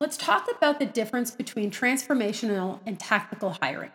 Let's 0.00 0.16
talk 0.16 0.48
about 0.50 0.78
the 0.78 0.86
difference 0.86 1.30
between 1.30 1.70
transformational 1.70 2.80
and 2.86 2.98
tactical 2.98 3.58
hiring. 3.60 3.90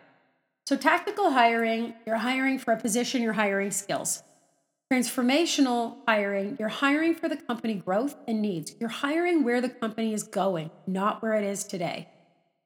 So, 0.67 0.77
tactical 0.77 1.31
hiring, 1.31 1.95
you're 2.05 2.17
hiring 2.17 2.59
for 2.59 2.71
a 2.71 2.77
position, 2.77 3.23
you're 3.23 3.33
hiring 3.33 3.71
skills. 3.71 4.21
Transformational 4.93 5.95
hiring, 6.07 6.55
you're 6.59 6.69
hiring 6.69 7.15
for 7.15 7.27
the 7.29 7.35
company 7.35 7.73
growth 7.73 8.15
and 8.27 8.43
needs. 8.43 8.75
You're 8.79 8.89
hiring 8.89 9.43
where 9.43 9.59
the 9.59 9.69
company 9.69 10.13
is 10.13 10.21
going, 10.21 10.69
not 10.85 11.23
where 11.23 11.33
it 11.33 11.43
is 11.43 11.63
today. 11.63 12.09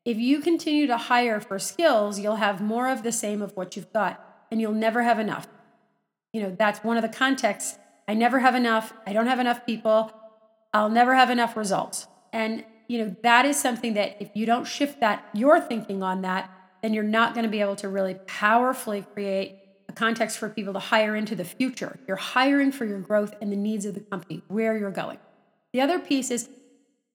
If 0.03 0.17
you 0.17 0.41
continue 0.41 0.87
to 0.87 0.97
hire 0.97 1.39
for 1.39 1.57
skills, 1.57 2.19
you'll 2.19 2.35
have 2.35 2.59
more 2.59 2.89
of 2.89 3.03
the 3.03 3.13
same 3.13 3.41
of 3.41 3.55
what 3.55 3.77
you've 3.77 3.93
got, 3.93 4.45
and 4.51 4.59
you'll 4.59 4.73
never 4.73 5.03
have 5.03 5.19
enough. 5.19 5.47
You 6.33 6.41
know, 6.41 6.53
that's 6.59 6.83
one 6.83 6.97
of 6.97 7.01
the 7.01 7.17
contexts. 7.17 7.77
I 8.07 8.13
never 8.13 8.39
have 8.39 8.55
enough. 8.55 8.93
I 9.07 9.13
don't 9.13 9.27
have 9.27 9.39
enough 9.39 9.65
people. 9.65 10.11
I'll 10.73 10.89
never 10.89 11.15
have 11.15 11.29
enough 11.29 11.55
results. 11.55 12.07
And, 12.31 12.65
you 12.87 12.99
know, 12.99 13.15
that 13.23 13.45
is 13.45 13.59
something 13.59 13.93
that 13.93 14.17
if 14.19 14.31
you 14.33 14.45
don't 14.45 14.65
shift 14.65 14.99
that, 14.99 15.27
your 15.33 15.59
thinking 15.61 16.03
on 16.03 16.21
that, 16.23 16.49
then 16.81 16.93
you're 16.93 17.03
not 17.03 17.33
going 17.33 17.45
to 17.45 17.49
be 17.49 17.61
able 17.61 17.77
to 17.77 17.87
really 17.87 18.15
powerfully 18.27 19.05
create 19.13 19.59
a 19.87 19.93
context 19.93 20.37
for 20.37 20.49
people 20.49 20.73
to 20.73 20.79
hire 20.79 21.15
into 21.15 21.35
the 21.35 21.45
future. 21.45 21.97
You're 22.07 22.17
hiring 22.17 22.71
for 22.71 22.85
your 22.85 22.99
growth 22.99 23.35
and 23.41 23.51
the 23.51 23.55
needs 23.55 23.85
of 23.85 23.93
the 23.93 24.01
company, 24.01 24.41
where 24.47 24.77
you're 24.77 24.91
going. 24.91 25.19
The 25.71 25.81
other 25.81 25.99
piece 25.99 26.29
is 26.29 26.49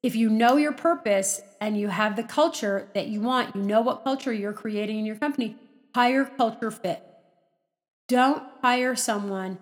if 0.03 0.15
you 0.15 0.31
know 0.31 0.57
your 0.57 0.73
purpose 0.73 1.41
and 1.61 1.79
you 1.79 1.89
have 1.89 2.17
the 2.17 2.23
culture 2.23 2.89
that 2.95 3.09
you 3.09 3.21
want, 3.21 3.57
you 3.57 3.63
know 3.63 3.81
what 3.81 4.05
culture 4.05 4.33
you're 4.33 4.53
creating 4.53 4.99
in 4.99 5.05
your 5.05 5.17
company, 5.17 5.57
hire 5.95 6.25
culture 6.25 6.71
fit. 6.71 7.03
Don't 8.07 8.43
hire 8.63 8.97
someone 8.97 9.59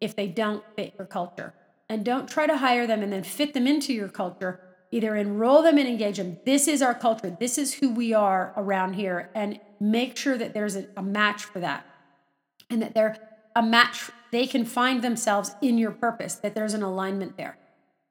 if 0.00 0.14
they 0.14 0.26
don't 0.26 0.64
fit 0.76 0.94
your 0.98 1.06
culture. 1.06 1.54
And 1.88 2.04
don't 2.04 2.28
try 2.28 2.46
to 2.46 2.58
hire 2.58 2.86
them 2.86 3.02
and 3.02 3.12
then 3.12 3.22
fit 3.22 3.54
them 3.54 3.66
into 3.66 3.92
your 3.92 4.08
culture. 4.08 4.60
Either 4.90 5.16
enroll 5.16 5.62
them 5.62 5.78
and 5.78 5.88
engage 5.88 6.16
them. 6.16 6.38
This 6.44 6.68
is 6.68 6.82
our 6.82 6.94
culture. 6.94 7.36
This 7.38 7.58
is 7.58 7.74
who 7.74 7.90
we 7.90 8.12
are 8.12 8.52
around 8.56 8.94
here. 8.94 9.30
And 9.34 9.60
make 9.80 10.16
sure 10.16 10.36
that 10.38 10.54
there's 10.54 10.76
a, 10.76 10.86
a 10.96 11.02
match 11.02 11.44
for 11.44 11.60
that 11.60 11.86
and 12.70 12.82
that 12.82 12.94
they're 12.94 13.16
a 13.56 13.62
match. 13.62 14.10
They 14.30 14.46
can 14.46 14.64
find 14.64 15.02
themselves 15.02 15.52
in 15.62 15.78
your 15.78 15.90
purpose, 15.90 16.34
that 16.36 16.54
there's 16.54 16.74
an 16.74 16.82
alignment 16.82 17.36
there. 17.36 17.58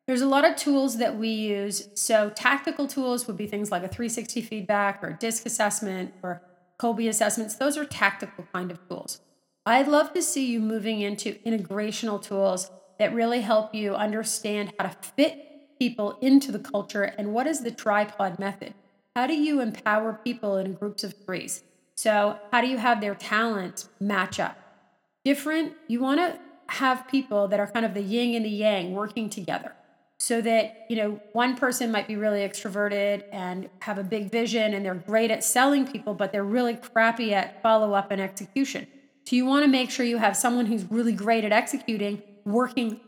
There's 0.07 0.21
a 0.21 0.27
lot 0.27 0.45
of 0.45 0.55
tools 0.55 0.97
that 0.97 1.17
we 1.17 1.29
use. 1.29 1.89
So, 1.95 2.29
tactical 2.29 2.87
tools 2.87 3.27
would 3.27 3.37
be 3.37 3.45
things 3.45 3.71
like 3.71 3.83
a 3.83 3.89
360 3.89 4.41
feedback 4.41 5.03
or 5.03 5.09
a 5.09 5.13
DISC 5.13 5.45
assessment 5.45 6.13
or 6.23 6.41
Kolbe 6.79 7.09
assessments. 7.09 7.55
Those 7.55 7.77
are 7.77 7.85
tactical 7.85 8.47
kind 8.53 8.71
of 8.71 8.79
tools. 8.87 9.19
I'd 9.67 9.89
love 9.89 10.13
to 10.13 10.21
see 10.21 10.45
you 10.45 10.61
moving 10.61 11.01
into 11.01 11.33
integrational 11.45 12.21
tools 12.21 12.71
that 12.99 13.13
really 13.13 13.41
help 13.41 13.75
you 13.75 13.95
understand 13.95 14.71
how 14.79 14.85
to 14.85 14.95
fit 14.95 15.77
people 15.77 16.17
into 16.21 16.53
the 16.53 16.59
culture 16.59 17.03
and 17.03 17.33
what 17.33 17.47
is 17.47 17.59
the 17.59 17.71
tripod 17.71 18.39
method. 18.39 18.75
How 19.13 19.27
do 19.27 19.33
you 19.33 19.59
empower 19.59 20.13
people 20.23 20.55
in 20.55 20.75
groups 20.75 21.03
of 21.03 21.15
threes? 21.25 21.65
So, 21.95 22.39
how 22.49 22.61
do 22.61 22.67
you 22.67 22.77
have 22.77 23.01
their 23.01 23.13
talents 23.13 23.89
match 23.99 24.39
up? 24.39 24.57
Different, 25.25 25.73
you 25.89 25.99
want 25.99 26.21
to 26.21 26.39
have 26.73 27.05
people 27.09 27.49
that 27.49 27.59
are 27.59 27.67
kind 27.67 27.85
of 27.85 27.93
the 27.93 28.01
yin 28.01 28.35
and 28.35 28.45
the 28.45 28.49
yang 28.49 28.93
working 28.93 29.29
together 29.29 29.73
so 30.17 30.39
that 30.41 30.85
you 30.89 30.95
know 30.95 31.19
one 31.33 31.57
person 31.57 31.91
might 31.91 32.07
be 32.07 32.15
really 32.15 32.39
extroverted 32.39 33.23
and 33.33 33.69
have 33.79 33.97
a 33.97 34.03
big 34.03 34.31
vision 34.31 34.73
and 34.73 34.85
they're 34.85 34.95
great 34.95 35.29
at 35.29 35.43
selling 35.43 35.85
people 35.85 36.13
but 36.13 36.31
they're 36.31 36.43
really 36.43 36.75
crappy 36.75 37.33
at 37.33 37.61
follow 37.61 37.93
up 37.93 38.09
and 38.11 38.19
execution 38.19 38.87
so 39.27 39.35
you 39.35 39.45
want 39.45 39.63
to 39.65 39.67
make 39.67 39.91
sure 39.91 40.05
you 40.05 40.17
have 40.17 40.37
someone 40.37 40.65
who's 40.65 40.89
really 40.89 41.13
great 41.13 41.43
at 41.43 41.51
executing 41.51 42.21
working 42.45 42.99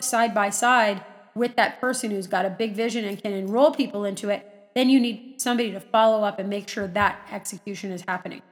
side 0.00 0.34
by 0.34 0.50
side 0.50 1.04
with 1.34 1.56
that 1.56 1.80
person 1.80 2.10
who's 2.10 2.26
got 2.26 2.44
a 2.44 2.50
big 2.50 2.74
vision 2.74 3.04
and 3.04 3.22
can 3.22 3.32
enroll 3.32 3.72
people 3.72 4.04
into 4.04 4.28
it 4.30 4.50
then 4.74 4.88
you 4.88 5.00
need 5.00 5.40
somebody 5.40 5.72
to 5.72 5.80
follow 5.80 6.22
up 6.24 6.38
and 6.38 6.48
make 6.48 6.68
sure 6.68 6.86
that 6.86 7.26
execution 7.32 7.90
is 7.90 8.04
happening. 8.06 8.42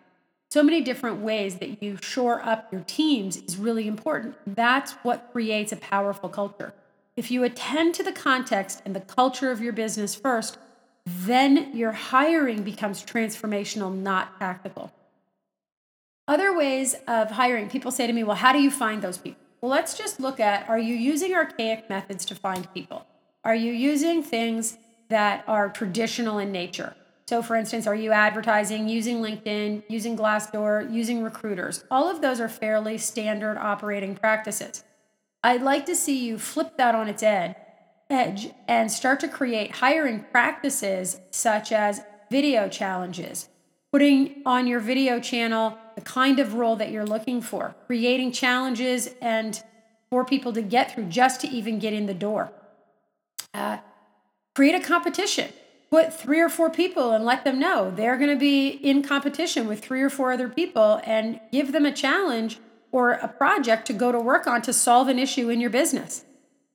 So 0.50 0.62
many 0.62 0.80
different 0.80 1.20
ways 1.20 1.56
that 1.56 1.82
you 1.82 1.98
shore 2.00 2.42
up 2.42 2.72
your 2.72 2.82
teams 2.82 3.36
is 3.36 3.56
really 3.56 3.86
important. 3.86 4.34
That's 4.46 4.92
what 5.02 5.30
creates 5.32 5.72
a 5.72 5.76
powerful 5.76 6.28
culture. 6.28 6.72
If 7.16 7.30
you 7.30 7.44
attend 7.44 7.94
to 7.96 8.02
the 8.02 8.12
context 8.12 8.82
and 8.84 8.96
the 8.96 9.00
culture 9.00 9.50
of 9.50 9.60
your 9.60 9.72
business 9.72 10.14
first, 10.14 10.58
then 11.04 11.76
your 11.76 11.92
hiring 11.92 12.62
becomes 12.62 13.04
transformational, 13.04 13.94
not 13.94 14.38
tactical. 14.38 14.92
Other 16.28 16.54
ways 16.54 16.94
of 17.06 17.30
hiring, 17.30 17.70
people 17.70 17.90
say 17.90 18.06
to 18.06 18.12
me, 18.12 18.22
well, 18.22 18.36
how 18.36 18.52
do 18.52 18.60
you 18.60 18.70
find 18.70 19.00
those 19.00 19.16
people? 19.16 19.40
Well, 19.62 19.70
let's 19.70 19.96
just 19.96 20.20
look 20.20 20.38
at 20.38 20.68
are 20.68 20.78
you 20.78 20.94
using 20.94 21.34
archaic 21.34 21.88
methods 21.88 22.26
to 22.26 22.34
find 22.34 22.72
people? 22.74 23.06
Are 23.44 23.54
you 23.54 23.72
using 23.72 24.22
things 24.22 24.76
that 25.08 25.42
are 25.48 25.70
traditional 25.70 26.38
in 26.38 26.52
nature? 26.52 26.94
So, 27.28 27.42
for 27.42 27.56
instance, 27.56 27.86
are 27.86 27.94
you 27.94 28.12
advertising, 28.12 28.88
using 28.90 29.22
LinkedIn, 29.22 29.84
using 29.88 30.18
Glassdoor, 30.18 30.92
using 30.92 31.22
recruiters? 31.22 31.84
All 31.90 32.10
of 32.10 32.20
those 32.20 32.40
are 32.40 32.48
fairly 32.48 32.98
standard 32.98 33.56
operating 33.56 34.14
practices. 34.14 34.84
I'd 35.42 35.62
like 35.62 35.86
to 35.86 35.96
see 35.96 36.26
you 36.26 36.38
flip 36.38 36.76
that 36.76 36.94
on 36.94 37.08
its 37.08 37.22
ed- 37.22 37.56
edge 38.10 38.50
and 38.66 38.92
start 38.92 39.20
to 39.20 39.28
create 39.28 39.76
hiring 39.76 40.26
practices 40.30 41.20
such 41.30 41.72
as 41.72 42.02
video 42.30 42.68
challenges, 42.68 43.48
putting 43.92 44.42
on 44.44 44.66
your 44.66 44.80
video 44.80 45.20
channel 45.20 45.78
the 45.98 46.04
kind 46.04 46.38
of 46.38 46.54
role 46.54 46.76
that 46.76 46.92
you're 46.92 47.04
looking 47.04 47.42
for, 47.42 47.74
creating 47.88 48.30
challenges 48.30 49.10
and 49.20 49.60
for 50.10 50.24
people 50.24 50.52
to 50.52 50.62
get 50.62 50.94
through 50.94 51.06
just 51.06 51.40
to 51.40 51.48
even 51.48 51.80
get 51.80 51.92
in 51.92 52.06
the 52.06 52.14
door. 52.14 52.52
Uh, 53.52 53.78
create 54.54 54.76
a 54.76 54.80
competition. 54.80 55.50
Put 55.90 56.14
three 56.14 56.38
or 56.38 56.48
four 56.48 56.70
people 56.70 57.10
and 57.10 57.24
let 57.24 57.42
them 57.42 57.58
know 57.58 57.90
they're 57.90 58.16
going 58.16 58.30
to 58.30 58.36
be 58.36 58.68
in 58.68 59.02
competition 59.02 59.66
with 59.66 59.80
three 59.80 60.00
or 60.00 60.08
four 60.08 60.30
other 60.30 60.48
people 60.48 61.00
and 61.02 61.40
give 61.50 61.72
them 61.72 61.84
a 61.84 61.90
challenge 61.90 62.60
or 62.92 63.14
a 63.14 63.26
project 63.26 63.84
to 63.88 63.92
go 63.92 64.12
to 64.12 64.20
work 64.20 64.46
on 64.46 64.62
to 64.62 64.72
solve 64.72 65.08
an 65.08 65.18
issue 65.18 65.50
in 65.50 65.60
your 65.60 65.70
business. 65.70 66.24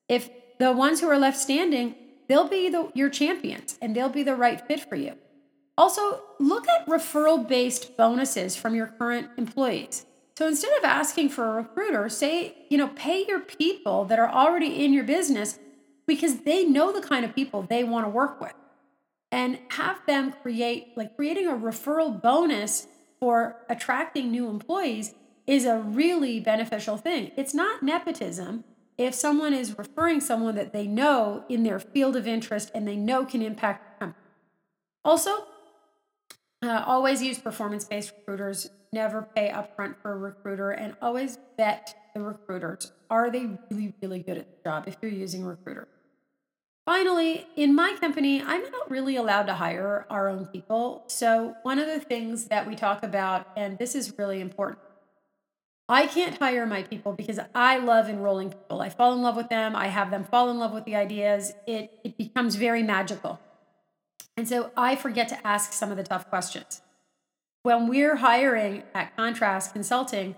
If 0.10 0.30
the 0.60 0.74
ones 0.74 1.00
who 1.00 1.08
are 1.08 1.18
left 1.18 1.38
standing, 1.38 1.96
they'll 2.28 2.50
be 2.50 2.68
the, 2.68 2.92
your 2.94 3.10
champions 3.10 3.78
and 3.82 3.96
they'll 3.96 4.10
be 4.10 4.24
the 4.24 4.36
right 4.36 4.60
fit 4.68 4.82
for 4.82 4.98
you. 4.98 5.16
Also, 5.78 6.22
look 6.40 6.68
at 6.68 6.86
referral 6.86 7.48
based 7.48 7.98
bonuses 7.98 8.56
from 8.56 8.76
your 8.76 8.88
current 8.88 9.30
employees. 9.38 10.06
So 10.38 10.48
instead 10.48 10.76
of 10.78 10.84
asking 10.84 11.30
for 11.30 11.48
a 11.48 11.62
recruiter, 11.62 12.10
say, 12.10 12.56
you 12.70 12.78
know, 12.78 12.90
pay 12.90 13.26
your 13.28 13.40
people 13.40 14.06
that 14.06 14.20
are 14.20 14.30
already 14.30 14.84
in 14.84 14.94
your 14.94 15.04
business 15.04 15.60
because 16.08 16.42
they 16.42 16.64
know 16.66 16.92
the 16.92 17.06
kind 17.08 17.24
of 17.24 17.36
people 17.36 17.64
they 17.64 17.84
want 17.84 18.06
to 18.06 18.10
work 18.10 18.42
with 18.42 18.54
and 19.32 19.60
have 19.70 20.00
them 20.06 20.32
create 20.32 20.90
like 20.96 21.16
creating 21.16 21.48
a 21.48 21.54
referral 21.54 22.22
bonus 22.22 22.88
for 23.20 23.58
attracting 23.70 24.32
new 24.32 24.50
employees 24.50 25.14
is 25.48 25.66
a 25.66 25.78
really 25.78 26.40
beneficial 26.40 26.98
thing. 26.98 27.32
It's 27.36 27.54
not 27.54 27.84
nepotism 27.84 28.64
if 28.98 29.14
someone 29.16 29.54
is 29.54 29.78
referring 29.78 30.22
someone 30.22 30.56
that 30.56 30.72
they 30.72 30.88
know 30.88 31.46
in 31.50 31.64
their 31.64 31.80
field 31.80 32.16
of 32.16 32.28
interest 32.28 32.72
and 32.76 32.88
they 32.88 32.96
know 32.96 33.26
can 33.26 33.42
impact 33.42 34.00
them. 34.00 34.16
Also, 35.04 35.46
uh, 36.66 36.84
always 36.86 37.22
use 37.22 37.40
performance 37.40 37.86
based 37.86 38.14
recruiters. 38.18 38.70
Never 38.92 39.28
pay 39.36 39.50
upfront 39.50 39.96
for 40.02 40.14
a 40.14 40.18
recruiter 40.18 40.72
and 40.72 40.96
always 41.02 41.38
vet 41.58 41.96
the 42.14 42.22
recruiters. 42.22 42.92
Are 43.10 43.30
they 43.32 43.50
really, 43.70 43.94
really 44.02 44.20
good 44.20 44.38
at 44.38 44.48
the 44.50 44.70
job 44.70 44.84
if 44.88 44.98
you're 45.02 45.12
using 45.12 45.46
recruiter? 45.46 45.88
Finally, 46.86 47.48
in 47.56 47.74
my 47.74 47.96
company, 48.00 48.42
I'm 48.42 48.62
not 48.70 48.92
really 48.92 49.16
allowed 49.16 49.44
to 49.44 49.54
hire 49.54 50.06
our 50.10 50.28
own 50.28 50.46
people. 50.48 51.04
So, 51.08 51.56
one 51.64 51.80
of 51.80 51.88
the 51.88 52.00
things 52.00 52.46
that 52.46 52.68
we 52.68 52.76
talk 52.76 53.04
about, 53.04 53.48
and 53.56 53.78
this 53.78 53.96
is 53.96 54.18
really 54.18 54.42
important, 54.42 54.80
I 55.88 56.08
can't 56.08 56.38
hire 56.38 56.66
my 56.66 56.84
people 56.84 57.14
because 57.14 57.40
I 57.56 57.78
love 57.78 58.10
enrolling 58.10 58.50
people. 58.50 58.82
I 58.82 58.90
fall 58.90 59.14
in 59.14 59.22
love 59.22 59.38
with 59.38 59.50
them. 59.50 59.76
I 59.76 59.88
have 59.88 60.12
them 60.12 60.24
fall 60.24 60.50
in 60.50 60.60
love 60.60 60.74
with 60.74 60.86
the 60.86 60.96
ideas. 60.96 61.54
It, 61.68 61.92
it 62.04 62.18
becomes 62.18 62.56
very 62.56 62.84
magical. 62.84 63.40
And 64.36 64.48
so 64.48 64.72
I 64.76 64.96
forget 64.96 65.28
to 65.30 65.48
ask 65.48 65.74
some 65.74 65.92
of 65.92 65.98
the 65.98 66.04
tough 66.04 66.30
questions. 66.30 66.82
When 67.62 67.88
we're 67.88 68.18
hiring 68.18 68.84
at 68.94 69.16
Contrast 69.16 69.74
Consulting, 69.74 70.36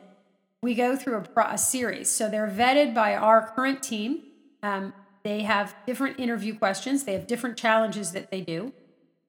we 0.62 0.76
go 0.76 0.96
through 0.96 1.24
a, 1.36 1.42
a 1.42 1.58
series. 1.58 2.10
So 2.10 2.30
they're 2.30 2.50
vetted 2.50 2.94
by 2.94 3.16
our 3.16 3.54
current 3.56 3.82
team. 3.82 4.24
Um, 4.62 4.94
they 5.24 5.42
have 5.42 5.76
different 5.88 6.20
interview 6.20 6.56
questions, 6.56 7.04
they 7.04 7.14
have 7.14 7.26
different 7.26 7.58
challenges 7.58 8.12
that 8.12 8.30
they 8.30 8.42
do. 8.42 8.74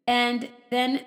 And 0.07 0.49
then, 0.71 1.05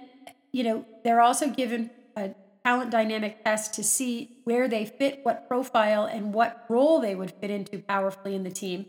you 0.52 0.64
know, 0.64 0.86
they're 1.04 1.22
also 1.22 1.50
given 1.50 1.92
a 2.16 2.32
talent 2.66 2.92
dynamic 2.92 3.44
test 3.44 3.74
to 3.76 3.84
see 3.84 4.38
where 4.46 4.68
they 4.68 4.86
fit, 4.86 5.20
what 5.24 5.48
profile, 5.48 6.06
and 6.06 6.34
what 6.34 6.66
role 6.70 7.00
they 7.00 7.14
would 7.14 7.32
fit 7.32 7.52
into 7.52 7.80
powerfully 7.80 8.36
in 8.36 8.44
the 8.44 8.52
team. 8.52 8.88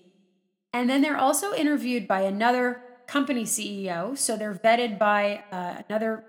And 0.72 0.88
then 0.88 1.02
they're 1.02 1.18
also 1.18 1.52
interviewed 1.52 2.08
by 2.08 2.22
another 2.22 2.82
company 3.10 3.42
CEO. 3.42 4.16
So 4.16 4.36
they're 4.36 4.54
vetted 4.54 4.98
by 4.98 5.42
uh, 5.50 5.82
another 5.88 6.24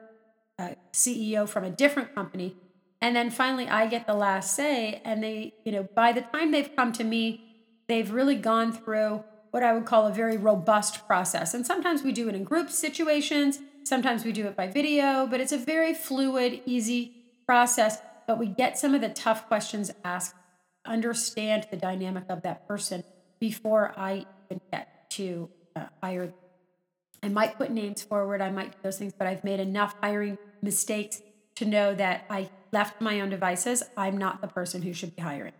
uh, 0.57 0.69
CEO 0.91 1.47
from 1.47 1.63
a 1.63 1.69
different 1.69 2.15
company. 2.15 2.55
And 3.01 3.15
then 3.15 3.29
finally, 3.29 3.67
I 3.67 3.87
get 3.87 4.07
the 4.07 4.15
last 4.15 4.55
say. 4.55 5.01
And 5.05 5.23
they, 5.23 5.53
you 5.63 5.71
know, 5.71 5.87
by 5.95 6.11
the 6.11 6.21
time 6.21 6.51
they've 6.51 6.75
come 6.75 6.91
to 6.93 7.03
me, 7.03 7.43
they've 7.87 8.11
really 8.11 8.35
gone 8.35 8.73
through 8.73 9.23
what 9.51 9.63
I 9.63 9.73
would 9.73 9.85
call 9.85 10.07
a 10.07 10.13
very 10.13 10.37
robust 10.37 11.05
process. 11.07 11.53
And 11.53 11.65
sometimes 11.65 12.03
we 12.03 12.11
do 12.11 12.27
it 12.29 12.35
in 12.35 12.43
group 12.43 12.69
situations, 12.69 13.59
sometimes 13.83 14.23
we 14.23 14.31
do 14.31 14.47
it 14.47 14.55
by 14.55 14.67
video, 14.67 15.27
but 15.27 15.39
it's 15.41 15.51
a 15.51 15.57
very 15.57 15.93
fluid, 15.93 16.61
easy 16.65 17.13
process, 17.45 17.97
but 18.27 18.39
we 18.39 18.47
get 18.47 18.79
some 18.79 18.95
of 18.95 19.01
the 19.01 19.09
tough 19.09 19.47
questions 19.47 19.91
asked, 20.05 20.35
understand 20.85 21.67
the 21.69 21.75
dynamic 21.75 22.23
of 22.29 22.43
that 22.43 22.65
person 22.65 23.03
before 23.39 23.93
I 23.97 24.25
even 24.49 24.61
get 24.71 25.09
to 25.11 25.49
uh, 25.75 25.87
hire. 26.01 26.33
I 27.23 27.29
might 27.29 27.57
put 27.57 27.71
names 27.71 28.01
forward, 28.01 28.41
I 28.41 28.49
might 28.49 28.71
do 28.71 28.77
those 28.83 28.97
things, 28.97 29.13
but 29.17 29.27
I've 29.27 29.43
made 29.43 29.59
enough 29.59 29.95
hiring 30.01 30.37
mistakes 30.61 31.21
to 31.55 31.65
know 31.65 31.93
that 31.93 32.25
I 32.29 32.49
left 32.71 33.01
my 33.01 33.21
own 33.21 33.29
devices. 33.29 33.83
I'm 33.95 34.17
not 34.17 34.41
the 34.41 34.47
person 34.47 34.81
who 34.81 34.93
should 34.93 35.15
be 35.15 35.21
hiring. 35.21 35.53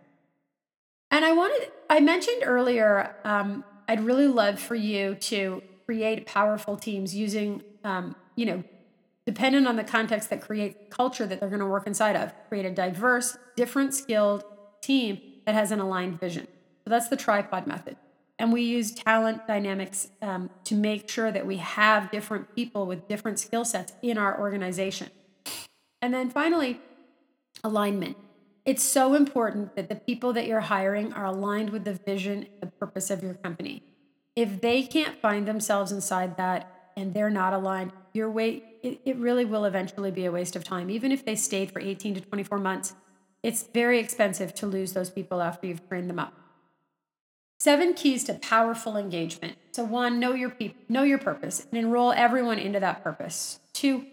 And 1.10 1.24
I 1.24 1.32
wanted, 1.32 1.70
I 1.90 2.00
mentioned 2.00 2.42
earlier, 2.44 3.14
um, 3.24 3.64
I'd 3.86 4.00
really 4.00 4.26
love 4.26 4.58
for 4.58 4.74
you 4.74 5.14
to 5.16 5.62
create 5.84 6.26
powerful 6.26 6.76
teams 6.76 7.14
using, 7.14 7.62
um, 7.84 8.16
you 8.34 8.46
know, 8.46 8.64
dependent 9.26 9.68
on 9.68 9.76
the 9.76 9.84
context 9.84 10.30
that 10.30 10.40
creates 10.40 10.76
culture 10.90 11.26
that 11.26 11.38
they're 11.38 11.48
going 11.48 11.60
to 11.60 11.66
work 11.66 11.86
inside 11.86 12.16
of. 12.16 12.32
Create 12.48 12.64
a 12.64 12.70
diverse, 12.70 13.36
different 13.56 13.94
skilled 13.94 14.42
team 14.80 15.20
that 15.44 15.54
has 15.54 15.70
an 15.70 15.80
aligned 15.80 16.18
vision. 16.18 16.46
So 16.84 16.90
that's 16.90 17.08
the 17.08 17.16
tripod 17.16 17.66
method. 17.66 17.96
And 18.42 18.52
we 18.52 18.62
use 18.62 18.90
talent 18.90 19.46
dynamics 19.46 20.08
um, 20.20 20.50
to 20.64 20.74
make 20.74 21.08
sure 21.08 21.30
that 21.30 21.46
we 21.46 21.58
have 21.58 22.10
different 22.10 22.56
people 22.56 22.86
with 22.86 23.06
different 23.06 23.38
skill 23.38 23.64
sets 23.64 23.92
in 24.02 24.18
our 24.18 24.36
organization. 24.40 25.10
And 26.02 26.12
then 26.12 26.28
finally, 26.28 26.80
alignment. 27.62 28.16
It's 28.64 28.82
so 28.82 29.14
important 29.14 29.76
that 29.76 29.88
the 29.88 29.94
people 29.94 30.32
that 30.32 30.48
you're 30.48 30.58
hiring 30.58 31.12
are 31.12 31.26
aligned 31.26 31.70
with 31.70 31.84
the 31.84 31.92
vision 31.94 32.48
and 32.60 32.62
the 32.62 32.66
purpose 32.66 33.10
of 33.10 33.22
your 33.22 33.34
company. 33.34 33.84
If 34.34 34.60
they 34.60 34.82
can't 34.82 35.16
find 35.20 35.46
themselves 35.46 35.92
inside 35.92 36.36
that 36.36 36.90
and 36.96 37.14
they're 37.14 37.30
not 37.30 37.52
aligned, 37.52 37.92
your 38.12 38.28
way 38.28 38.64
it, 38.82 39.02
it 39.04 39.16
really 39.18 39.44
will 39.44 39.66
eventually 39.66 40.10
be 40.10 40.24
a 40.24 40.32
waste 40.32 40.56
of 40.56 40.64
time. 40.64 40.90
Even 40.90 41.12
if 41.12 41.24
they 41.24 41.36
stayed 41.36 41.70
for 41.70 41.78
18 41.78 42.16
to 42.16 42.20
24 42.20 42.58
months, 42.58 42.94
it's 43.44 43.62
very 43.72 44.00
expensive 44.00 44.52
to 44.54 44.66
lose 44.66 44.94
those 44.94 45.10
people 45.10 45.40
after 45.40 45.68
you've 45.68 45.88
trained 45.88 46.10
them 46.10 46.18
up. 46.18 46.41
Seven 47.62 47.94
keys 47.94 48.24
to 48.24 48.34
powerful 48.34 48.96
engagement. 48.96 49.56
So 49.70 49.84
one, 49.84 50.18
know 50.18 50.34
your 50.34 50.50
people, 50.50 50.82
know 50.88 51.04
your 51.04 51.18
purpose, 51.18 51.64
and 51.70 51.78
enroll 51.78 52.10
everyone 52.10 52.58
into 52.58 52.80
that 52.80 53.04
purpose. 53.04 53.60
Two, 53.72 54.04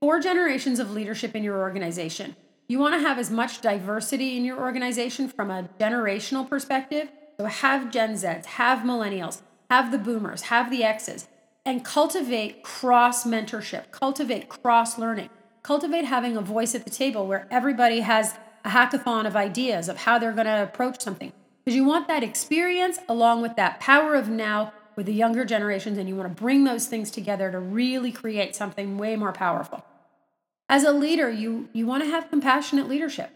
four 0.00 0.18
generations 0.18 0.80
of 0.80 0.90
leadership 0.90 1.36
in 1.36 1.44
your 1.44 1.60
organization. 1.60 2.34
You 2.66 2.80
want 2.80 2.94
to 2.94 3.08
have 3.08 3.16
as 3.16 3.30
much 3.30 3.60
diversity 3.60 4.36
in 4.36 4.44
your 4.44 4.58
organization 4.58 5.28
from 5.28 5.48
a 5.48 5.68
generational 5.78 6.48
perspective. 6.48 7.08
So 7.36 7.44
have 7.44 7.92
Gen 7.92 8.14
Zs, 8.14 8.44
have 8.46 8.80
millennials, 8.80 9.42
have 9.70 9.92
the 9.92 9.98
boomers, 9.98 10.42
have 10.42 10.68
the 10.68 10.82
X's, 10.82 11.28
and 11.64 11.84
cultivate 11.84 12.64
cross 12.64 13.24
mentorship, 13.24 13.92
cultivate 13.92 14.48
cross 14.48 14.98
learning, 14.98 15.30
cultivate 15.62 16.06
having 16.06 16.36
a 16.36 16.40
voice 16.40 16.74
at 16.74 16.82
the 16.82 16.90
table 16.90 17.28
where 17.28 17.46
everybody 17.48 18.00
has 18.00 18.34
a 18.64 18.70
hackathon 18.70 19.24
of 19.24 19.36
ideas 19.36 19.88
of 19.88 19.98
how 19.98 20.18
they're 20.18 20.32
going 20.32 20.46
to 20.46 20.64
approach 20.64 21.00
something. 21.00 21.32
Because 21.68 21.76
you 21.76 21.84
want 21.84 22.08
that 22.08 22.22
experience 22.22 22.98
along 23.10 23.42
with 23.42 23.56
that 23.56 23.78
power 23.78 24.14
of 24.14 24.30
now 24.30 24.72
with 24.96 25.04
the 25.04 25.12
younger 25.12 25.44
generations, 25.44 25.98
and 25.98 26.08
you 26.08 26.16
want 26.16 26.34
to 26.34 26.42
bring 26.42 26.64
those 26.64 26.86
things 26.86 27.10
together 27.10 27.52
to 27.52 27.58
really 27.58 28.10
create 28.10 28.56
something 28.56 28.96
way 28.96 29.16
more 29.16 29.34
powerful. 29.34 29.84
As 30.70 30.82
a 30.82 30.92
leader, 30.92 31.30
you, 31.30 31.68
you 31.74 31.86
want 31.86 32.02
to 32.04 32.08
have 32.08 32.30
compassionate 32.30 32.88
leadership. 32.88 33.28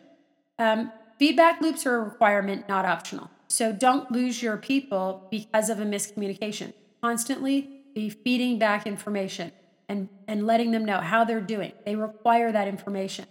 Um, 0.59 0.91
feedback 1.19 1.61
loops 1.61 1.85
are 1.85 1.97
a 1.97 2.01
requirement, 2.05 2.71
not 2.71 2.87
optional. 2.87 3.31
So 3.49 3.71
don't 3.71 4.11
lose 4.11 4.43
your 4.43 4.57
people 4.57 5.29
because 5.31 5.69
of 5.69 5.79
a 5.79 5.85
miscommunication. 5.85 6.73
Constantly 7.03 7.83
be 7.95 8.09
feeding 8.09 8.59
back 8.59 8.87
information 8.87 9.53
and, 9.91 10.09
and 10.27 10.47
letting 10.47 10.71
them 10.71 10.87
know 10.87 11.01
how 11.03 11.23
they're 11.25 11.43
doing. 11.43 11.73
They 11.85 11.97
require 11.97 12.51
that 12.51 12.67
information. 12.67 13.27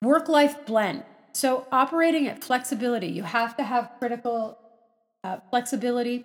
Work 0.00 0.30
life 0.30 0.64
blend. 0.64 1.04
So, 1.38 1.68
operating 1.70 2.26
at 2.26 2.42
flexibility, 2.42 3.06
you 3.06 3.22
have 3.22 3.56
to 3.58 3.62
have 3.62 3.92
critical 4.00 4.58
uh, 5.22 5.36
flexibility 5.50 6.24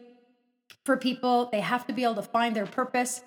for 0.85 0.97
people. 0.97 1.49
They 1.51 1.59
have 1.59 1.85
to 1.85 1.93
be 1.93 2.03
able 2.03 2.15
to 2.15 2.23
find 2.23 2.55
their 2.55 2.65
purpose. 2.65 3.21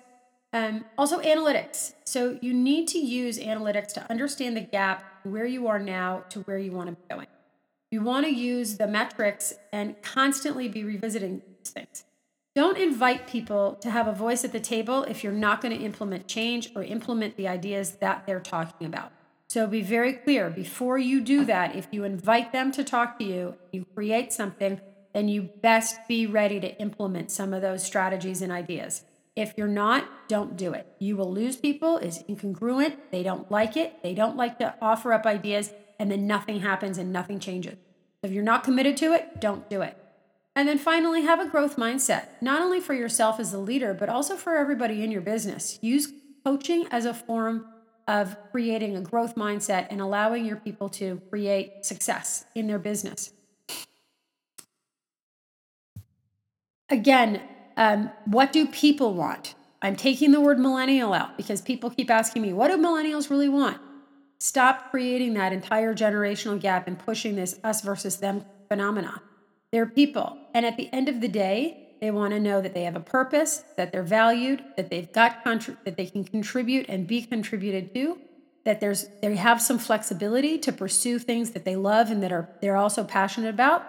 Um, 0.51 0.83
also, 0.97 1.21
analytics. 1.21 1.93
So, 2.03 2.39
you 2.41 2.53
need 2.53 2.89
to 2.89 2.97
use 2.99 3.39
analytics 3.39 3.93
to 3.93 4.05
understand 4.11 4.57
the 4.57 4.67
gap 4.77 5.01
where 5.23 5.45
you 5.45 5.67
are 5.67 5.79
now 5.79 6.25
to 6.31 6.41
where 6.41 6.57
you 6.57 6.73
want 6.73 6.89
to 6.89 6.95
be 6.97 7.07
going. 7.09 7.27
You 7.89 8.01
want 8.01 8.25
to 8.25 8.33
use 8.33 8.75
the 8.75 8.87
metrics 8.87 9.53
and 9.71 9.95
constantly 10.01 10.67
be 10.67 10.83
revisiting 10.83 11.41
these 11.47 11.69
things. 11.69 12.03
Don't 12.53 12.77
invite 12.77 13.27
people 13.27 13.75
to 13.75 13.91
have 13.91 14.07
a 14.07 14.13
voice 14.13 14.43
at 14.43 14.51
the 14.51 14.59
table 14.59 15.03
if 15.03 15.23
you're 15.23 15.31
not 15.31 15.61
going 15.61 15.77
to 15.79 15.81
implement 15.81 16.27
change 16.27 16.69
or 16.75 16.83
implement 16.83 17.37
the 17.37 17.47
ideas 17.47 17.91
that 18.01 18.27
they're 18.27 18.41
talking 18.41 18.87
about. 18.87 19.13
So 19.47 19.65
be 19.65 19.81
very 19.81 20.13
clear 20.13 20.49
before 20.49 20.97
you 20.97 21.21
do 21.21 21.45
that. 21.45 21.75
If 21.75 21.87
you 21.91 22.03
invite 22.03 22.51
them 22.51 22.71
to 22.73 22.83
talk 22.83 23.17
to 23.19 23.25
you, 23.25 23.55
you 23.71 23.85
create 23.95 24.33
something, 24.33 24.81
then 25.13 25.29
you 25.29 25.43
best 25.43 25.99
be 26.07 26.27
ready 26.27 26.59
to 26.59 26.77
implement 26.81 27.31
some 27.31 27.53
of 27.53 27.61
those 27.61 27.83
strategies 27.83 28.41
and 28.41 28.51
ideas. 28.51 29.03
If 29.37 29.53
you're 29.55 29.67
not, 29.67 30.27
don't 30.27 30.57
do 30.57 30.73
it. 30.73 30.87
You 30.99 31.15
will 31.15 31.31
lose 31.31 31.55
people, 31.55 31.97
is 31.97 32.23
incongruent, 32.27 32.97
they 33.11 33.23
don't 33.23 33.49
like 33.49 33.77
it, 33.77 34.03
they 34.03 34.13
don't 34.13 34.35
like 34.35 34.59
to 34.59 34.75
offer 34.81 35.13
up 35.13 35.25
ideas, 35.25 35.71
and 35.97 36.11
then 36.11 36.27
nothing 36.27 36.59
happens 36.59 36.97
and 36.97 37.13
nothing 37.13 37.39
changes. 37.39 37.77
If 38.23 38.31
you're 38.31 38.43
not 38.43 38.63
committed 38.63 38.97
to 38.97 39.13
it, 39.13 39.39
don't 39.39 39.69
do 39.69 39.81
it. 39.81 39.97
And 40.55 40.67
then 40.67 40.79
finally, 40.79 41.21
have 41.21 41.39
a 41.39 41.47
growth 41.47 41.77
mindset, 41.77 42.29
not 42.41 42.61
only 42.61 42.79
for 42.79 42.95
yourself 42.95 43.39
as 43.39 43.53
a 43.53 43.59
leader, 43.59 43.93
but 43.93 44.09
also 44.09 44.35
for 44.35 44.57
everybody 44.57 45.03
in 45.03 45.11
your 45.11 45.21
business. 45.21 45.77
Use 45.81 46.11
coaching 46.43 46.87
as 46.89 47.05
a 47.05 47.13
form 47.13 47.67
of 48.07 48.37
creating 48.51 48.95
a 48.95 49.01
growth 49.01 49.35
mindset 49.35 49.87
and 49.89 49.99
allowing 49.99 50.45
your 50.45 50.55
people 50.55 50.89
to 50.89 51.21
create 51.29 51.85
success 51.85 52.45
in 52.55 52.67
their 52.67 52.79
business. 52.79 53.33
Again, 56.89 57.41
um, 57.75 58.09
what 58.25 58.53
do 58.53 58.65
people 58.67 59.13
want? 59.13 59.55
I'm 59.81 59.95
taking 59.95 60.31
the 60.31 60.41
word 60.41 60.57
millennial 60.57 61.13
out 61.13 61.37
because 61.37 61.61
people 61.61 61.89
keep 61.89 62.09
asking 62.09 62.41
me, 62.41 62.53
what 62.53 62.69
do 62.69 62.77
millennials 62.77 63.29
really 63.29 63.49
want? 63.49 63.79
Stop 64.39 64.89
creating 64.91 65.33
that 65.33 65.51
entire 65.51 65.93
generational 65.93 66.59
gap 66.59 66.87
and 66.87 66.97
pushing 66.97 67.35
this 67.35 67.59
us 67.63 67.81
versus 67.81 68.17
them 68.17 68.45
phenomena. 68.69 69.21
They're 69.71 69.85
people. 69.85 70.37
And 70.53 70.65
at 70.65 70.77
the 70.77 70.91
end 70.93 71.09
of 71.09 71.21
the 71.21 71.27
day, 71.27 71.86
they 71.99 72.11
want 72.11 72.33
to 72.33 72.39
know 72.39 72.61
that 72.61 72.73
they 72.73 72.83
have 72.83 72.95
a 72.95 73.01
purpose, 73.01 73.63
that 73.75 73.91
they're 73.91 74.03
valued, 74.03 74.63
that 74.75 74.89
they've 74.89 75.11
got 75.11 75.43
contri- 75.43 75.77
that 75.83 75.97
they 75.97 76.05
can 76.05 76.23
contribute 76.23 76.87
and 76.89 77.07
be 77.07 77.21
contributed 77.21 77.93
to, 77.93 78.19
that 78.65 78.79
there's 78.79 79.07
they 79.21 79.35
have 79.35 79.61
some 79.61 79.79
flexibility 79.79 80.57
to 80.59 80.71
pursue 80.71 81.19
things 81.19 81.51
that 81.51 81.65
they 81.65 81.75
love 81.75 82.11
and 82.11 82.21
that 82.23 82.31
are 82.31 82.49
they're 82.61 82.77
also 82.77 83.03
passionate 83.03 83.49
about. 83.49 83.85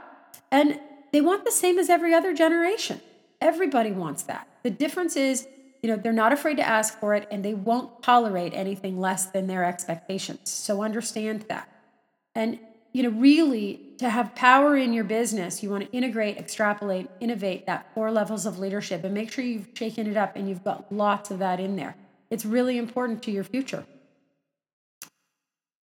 And 0.50 0.78
they 1.12 1.20
want 1.20 1.44
the 1.44 1.50
same 1.50 1.78
as 1.78 1.90
every 1.90 2.14
other 2.14 2.34
generation. 2.34 3.00
Everybody 3.40 3.92
wants 3.92 4.24
that. 4.24 4.48
The 4.62 4.70
difference 4.70 5.16
is, 5.16 5.46
you 5.82 5.88
know, 5.88 5.96
they're 5.96 6.12
not 6.12 6.32
afraid 6.32 6.56
to 6.56 6.66
ask 6.66 6.98
for 6.98 7.14
it 7.14 7.26
and 7.30 7.44
they 7.44 7.54
won't 7.54 8.02
tolerate 8.02 8.52
anything 8.54 8.98
less 8.98 9.26
than 9.26 9.46
their 9.46 9.64
expectations. 9.64 10.50
So 10.50 10.82
understand 10.82 11.46
that. 11.48 11.68
And 12.34 12.58
you 12.98 13.04
know, 13.04 13.10
really 13.10 13.78
to 13.98 14.10
have 14.10 14.34
power 14.34 14.76
in 14.76 14.92
your 14.92 15.04
business, 15.04 15.62
you 15.62 15.70
want 15.70 15.84
to 15.84 15.96
integrate, 15.96 16.36
extrapolate, 16.36 17.08
innovate 17.20 17.64
that 17.66 17.86
four 17.94 18.10
levels 18.10 18.44
of 18.44 18.58
leadership 18.58 19.04
and 19.04 19.14
make 19.14 19.30
sure 19.30 19.44
you've 19.44 19.68
shaken 19.74 20.08
it 20.08 20.16
up 20.16 20.34
and 20.34 20.48
you've 20.48 20.64
got 20.64 20.90
lots 20.90 21.30
of 21.30 21.38
that 21.38 21.60
in 21.60 21.76
there. 21.76 21.94
It's 22.28 22.44
really 22.44 22.76
important 22.76 23.22
to 23.22 23.30
your 23.30 23.44
future. 23.44 23.84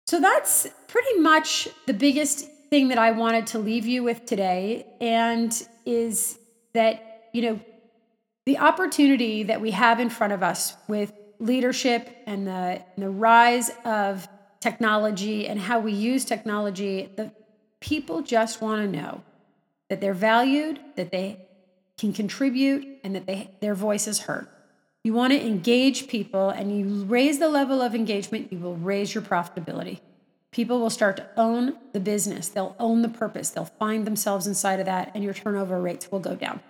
So 0.09 0.21
that's 0.21 0.67
pretty 0.89 1.21
much 1.21 1.69
the 1.87 1.95
biggest 1.95 2.51
thing 2.71 2.89
that 2.89 2.99
I 2.99 3.13
wanted 3.13 3.47
to 3.49 3.61
leave 3.61 3.87
you 3.87 4.03
with 4.03 4.27
today 4.27 4.85
and 5.01 5.53
is 5.85 6.41
that, 6.75 7.29
you 7.33 7.43
know, 7.43 7.61
the 8.47 8.59
opportunity 8.59 9.45
that 9.45 9.61
we 9.61 9.71
have 9.71 10.01
in 10.01 10.11
front 10.11 10.33
of 10.33 10.43
us 10.43 10.75
with 10.89 11.13
leadership 11.39 12.09
and 12.27 12.49
the, 12.49 12.83
and 12.97 13.05
the 13.05 13.11
rise 13.11 13.71
of 13.85 14.27
technology 14.61 15.47
and 15.47 15.61
how 15.61 15.79
we 15.81 15.93
use 15.93 16.25
technology, 16.25 17.11
the 17.17 17.33
people 17.81 18.23
just 18.23 18.61
want 18.61 18.83
to 18.83 18.99
know 18.99 19.23
that 19.89 20.01
they're 20.01 20.15
valued, 20.15 20.81
that 20.97 21.11
they 21.11 21.47
can 21.99 22.13
contribute, 22.13 22.99
and 23.05 23.15
that 23.15 23.27
they, 23.27 23.51
their 23.61 23.75
voice 23.75 24.07
is 24.07 24.21
heard. 24.21 24.49
You 25.05 25.13
want 25.13 25.33
to 25.33 25.41
engage 25.41 26.09
people, 26.09 26.51
and 26.51 26.77
you 26.77 27.05
raise 27.05 27.39
the 27.39 27.49
level 27.49 27.81
of 27.81 27.95
engagement, 27.95 28.53
you 28.53 28.59
will 28.59 28.77
raise 28.77 29.15
your 29.15 29.23
profitability. 29.23 30.01
People 30.51 30.81
will 30.81 30.91
start 30.91 31.17
to 31.19 31.29
own 31.37 31.77
the 31.93 32.01
business, 32.01 32.49
they'll 32.49 32.75
own 32.81 33.03
the 33.03 33.09
purpose, 33.09 33.51
they'll 33.51 33.65
find 33.65 34.07
themselves 34.07 34.47
inside 34.47 34.81
of 34.81 34.87
that, 34.87 35.13
and 35.15 35.23
your 35.23 35.35
turnover 35.35 35.81
rates 35.81 36.11
will 36.11 36.19
go 36.19 36.35
down. 36.35 36.61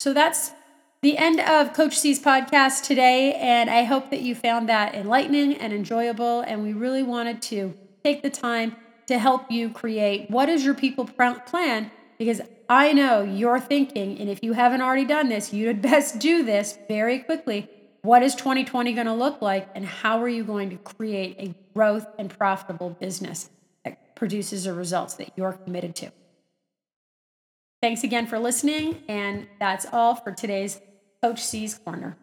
So 0.00 0.14
that's 0.14 0.52
the 1.00 1.16
end 1.16 1.40
of 1.40 1.74
Coach 1.74 1.96
C's 1.96 2.20
podcast 2.20 2.82
today, 2.82 3.34
and 3.34 3.70
I 3.70 3.84
hope 3.84 4.10
that 4.10 4.20
you 4.20 4.34
found 4.34 4.68
that 4.68 4.94
enlightening 4.94 5.54
and 5.54 5.72
enjoyable. 5.72 6.40
And 6.40 6.62
we 6.62 6.72
really 6.72 7.04
wanted 7.04 7.40
to 7.42 7.74
take 8.02 8.22
the 8.22 8.30
time 8.30 8.74
to 9.06 9.18
help 9.18 9.50
you 9.50 9.70
create 9.70 10.28
what 10.30 10.48
is 10.48 10.64
your 10.64 10.74
people 10.74 11.06
plan 11.06 11.90
because 12.18 12.40
I 12.68 12.92
know 12.92 13.22
you're 13.22 13.60
thinking, 13.60 14.18
and 14.18 14.28
if 14.28 14.42
you 14.42 14.52
haven't 14.52 14.82
already 14.82 15.04
done 15.04 15.28
this, 15.28 15.52
you'd 15.52 15.80
best 15.82 16.18
do 16.18 16.44
this 16.44 16.76
very 16.88 17.20
quickly. 17.20 17.70
What 18.02 18.22
is 18.22 18.34
2020 18.34 18.92
going 18.92 19.06
to 19.06 19.14
look 19.14 19.40
like, 19.40 19.68
and 19.74 19.84
how 19.86 20.20
are 20.20 20.28
you 20.28 20.42
going 20.42 20.70
to 20.70 20.76
create 20.78 21.36
a 21.38 21.54
growth 21.74 22.06
and 22.18 22.28
profitable 22.28 22.90
business 22.90 23.50
that 23.84 24.16
produces 24.16 24.64
the 24.64 24.72
results 24.72 25.14
that 25.14 25.30
you're 25.36 25.52
committed 25.52 25.94
to? 25.96 26.12
Thanks 27.80 28.02
again 28.02 28.26
for 28.26 28.40
listening, 28.40 29.02
and 29.06 29.46
that's 29.60 29.86
all 29.92 30.16
for 30.16 30.32
today's 30.32 30.80
Coach 31.20 31.44
C's 31.44 31.74
Corner. 31.74 32.16